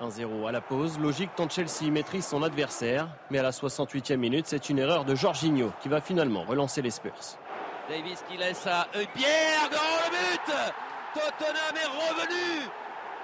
1-0 0.00 0.48
à 0.48 0.52
la 0.52 0.60
pause, 0.60 0.98
logique 0.98 1.30
tant 1.36 1.48
Chelsea 1.48 1.90
maîtrise 1.90 2.26
son 2.26 2.42
adversaire, 2.42 3.08
mais 3.30 3.38
à 3.38 3.42
la 3.42 3.50
68e 3.50 4.16
minute, 4.16 4.46
c'est 4.46 4.68
une 4.68 4.78
erreur 4.78 5.04
de 5.04 5.14
Jorginho 5.14 5.72
qui 5.80 5.88
va 5.88 6.00
finalement 6.00 6.44
relancer 6.44 6.82
les 6.82 6.90
Spurs. 6.90 7.38
Davis 7.88 8.24
qui 8.28 8.36
laisse 8.36 8.66
à 8.66 8.86
Pierre 9.14 9.70
dans 9.70 9.76
le 9.76 10.10
but 10.10 10.54
Tottenham 11.14 11.76
est 11.76 11.86
revenu 11.86 12.68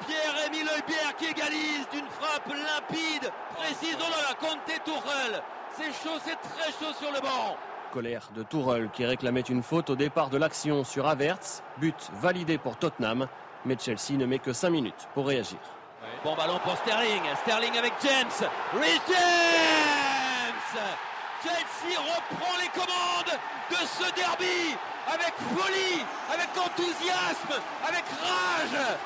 Pierre-Émile 0.06 0.70
Pierre 0.86 1.16
qui 1.16 1.26
égalise 1.26 1.86
d'une 1.92 2.06
frappe 2.06 2.48
limpide, 2.48 3.30
précise 3.56 3.96
dans 3.98 4.08
la 4.08 4.34
Conte 4.34 4.84
Tourelle. 4.84 5.42
C'est 5.76 5.92
chaud, 5.92 6.18
c'est 6.24 6.36
très 6.36 6.70
chaud 6.72 6.92
sur 6.98 7.12
le 7.12 7.20
banc. 7.20 7.56
Colère 7.92 8.30
de 8.34 8.42
Tourelle 8.42 8.88
qui 8.92 9.04
réclamait 9.04 9.40
une 9.40 9.62
faute 9.62 9.90
au 9.90 9.96
départ 9.96 10.30
de 10.30 10.38
l'action 10.38 10.84
sur 10.84 11.06
Avertz. 11.06 11.62
But 11.78 12.10
validé 12.20 12.56
pour 12.56 12.76
Tottenham, 12.76 13.28
mais 13.66 13.76
Chelsea 13.78 14.16
ne 14.16 14.26
met 14.26 14.38
que 14.38 14.52
5 14.52 14.70
minutes 14.70 15.08
pour 15.14 15.26
réagir. 15.26 15.58
Bon 16.24 16.34
ballon 16.34 16.58
pour 16.64 16.76
Sterling. 16.76 17.22
Sterling 17.42 17.78
avec 17.78 17.92
James. 18.02 18.48
Rhys 18.74 19.00
James 19.08 20.82
Chelsea 21.42 21.98
reprend 21.98 22.56
les 22.60 22.68
commandes 22.68 23.38
de 23.70 23.76
ce 23.86 24.14
derby 24.14 24.76
avec 25.12 25.34
folie, 25.56 26.04
avec 26.32 26.48
enthousiasme, 26.56 27.60
avec 27.86 28.04
rage. 28.04 28.96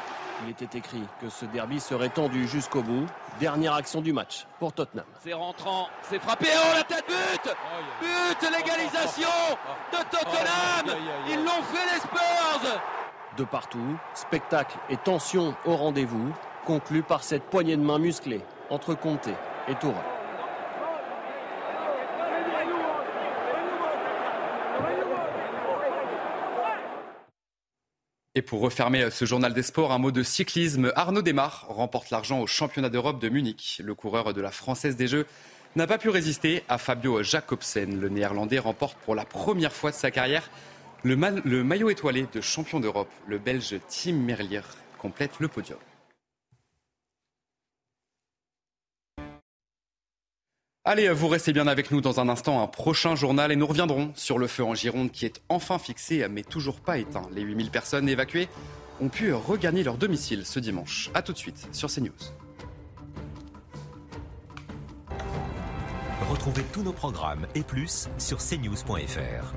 Il 0.45 0.51
était 0.51 0.79
écrit 0.79 1.03
que 1.21 1.31
ce 1.31 1.47
derby 1.47 1.81
serait 1.81 2.11
tendu 2.11 2.47
jusqu'au 2.47 2.83
bout. 2.83 3.07
Dernière 3.41 3.75
action 3.75 4.03
du 4.03 4.13
match 4.13 4.47
pour 4.59 4.73
Tottenham. 4.73 5.07
C'est 5.23 5.33
rentrant, 5.33 5.89
c'est 6.03 6.19
frappé, 6.19 6.49
oh 6.55 6.75
la 6.75 6.83
tête 6.85 7.05
but 7.07 7.55
But, 8.01 8.51
l'égalisation 8.51 9.29
de 9.93 9.99
Tottenham 10.11 10.97
Ils 11.29 11.43
l'ont 11.43 11.63
fait 11.63 11.95
les 11.95 12.01
Spurs 12.01 12.81
De 13.37 13.45
partout, 13.45 13.97
spectacle 14.15 14.77
et 14.91 14.97
tension 14.97 15.55
au 15.67 15.77
rendez-vous, 15.77 16.33
conclu 16.67 17.03
par 17.03 17.23
cette 17.23 17.45
poignée 17.45 17.77
de 17.77 17.83
main 17.83 17.99
musclée 17.99 18.41
entre 18.69 18.95
Conte 18.95 19.29
et 19.69 19.75
Tourelle. 19.77 19.97
Et 28.35 28.43
pour 28.43 28.61
refermer 28.61 29.11
ce 29.11 29.25
journal 29.25 29.55
des 29.55 29.63
sports, 29.63 29.93
un 29.93 29.99
mot 29.99 30.11
de 30.11 30.23
cyclisme. 30.23 30.93
Arnaud 30.95 31.23
Desmar 31.23 31.65
remporte 31.71 32.11
l'argent 32.11 32.41
au 32.41 32.47
championnat 32.47 32.91
d'Europe 32.91 33.19
de 33.19 33.31
Munich. 33.31 33.81
Le 33.83 33.95
coureur 33.95 34.35
de 34.35 34.43
la 34.43 34.51
Française 34.51 34.95
des 34.97 35.09
Jeux 35.09 35.27
n'a 35.75 35.87
pas 35.87 35.97
pu 35.97 36.11
résister 36.11 36.63
à 36.69 36.77
Fabio 36.77 37.23
Jacobsen. 37.23 37.99
Le 37.99 38.11
néerlandais 38.11 38.59
remporte 38.59 38.99
pour 39.07 39.15
la 39.15 39.25
première 39.25 39.73
fois 39.73 39.91
de 39.91 39.97
sa 39.97 40.11
carrière 40.11 40.51
le 41.03 41.63
maillot 41.63 41.89
étoilé 41.89 42.27
de 42.31 42.41
champion 42.43 42.81
d'Europe. 42.81 43.11
Le 43.27 43.39
belge 43.39 43.77
Tim 43.89 44.15
Merlier 44.15 44.61
complète 44.99 45.39
le 45.39 45.49
podium. 45.49 45.79
Allez, 50.89 51.11
vous 51.11 51.27
restez 51.27 51.53
bien 51.53 51.67
avec 51.67 51.91
nous 51.91 52.01
dans 52.01 52.21
un 52.21 52.29
instant, 52.29 52.63
un 52.63 52.69
prochain 52.69 53.17
journal 53.17 53.51
et 53.51 53.57
nous 53.57 53.67
reviendrons 53.67 54.13
sur 54.15 54.39
le 54.39 54.47
feu 54.47 54.63
en 54.63 54.77
Gironde 54.77 55.11
qui 55.11 55.27
est 55.27 55.43
enfin 55.49 55.81
fixé 55.81 56.25
mais 56.31 56.45
toujours 56.45 56.79
pas 56.79 56.99
éteint. 56.99 57.29
Les 57.35 57.43
8000 57.43 57.73
personnes 57.73 58.09
évacuées 58.09 58.47
ont 59.01 59.09
pu 59.09 59.33
regagner 59.33 59.83
leur 59.83 59.97
domicile 59.97 60.47
ce 60.47 60.61
dimanche. 60.61 61.11
A 61.13 61.23
tout 61.23 61.33
de 61.33 61.39
suite 61.39 61.67
sur 61.73 61.91
CNews. 61.91 62.13
Retrouvez 66.31 66.63
tous 66.73 66.85
nos 66.85 66.93
programmes 66.93 67.49
et 67.57 67.63
plus 67.63 68.09
sur 68.17 68.39
cnews.fr. 68.39 69.55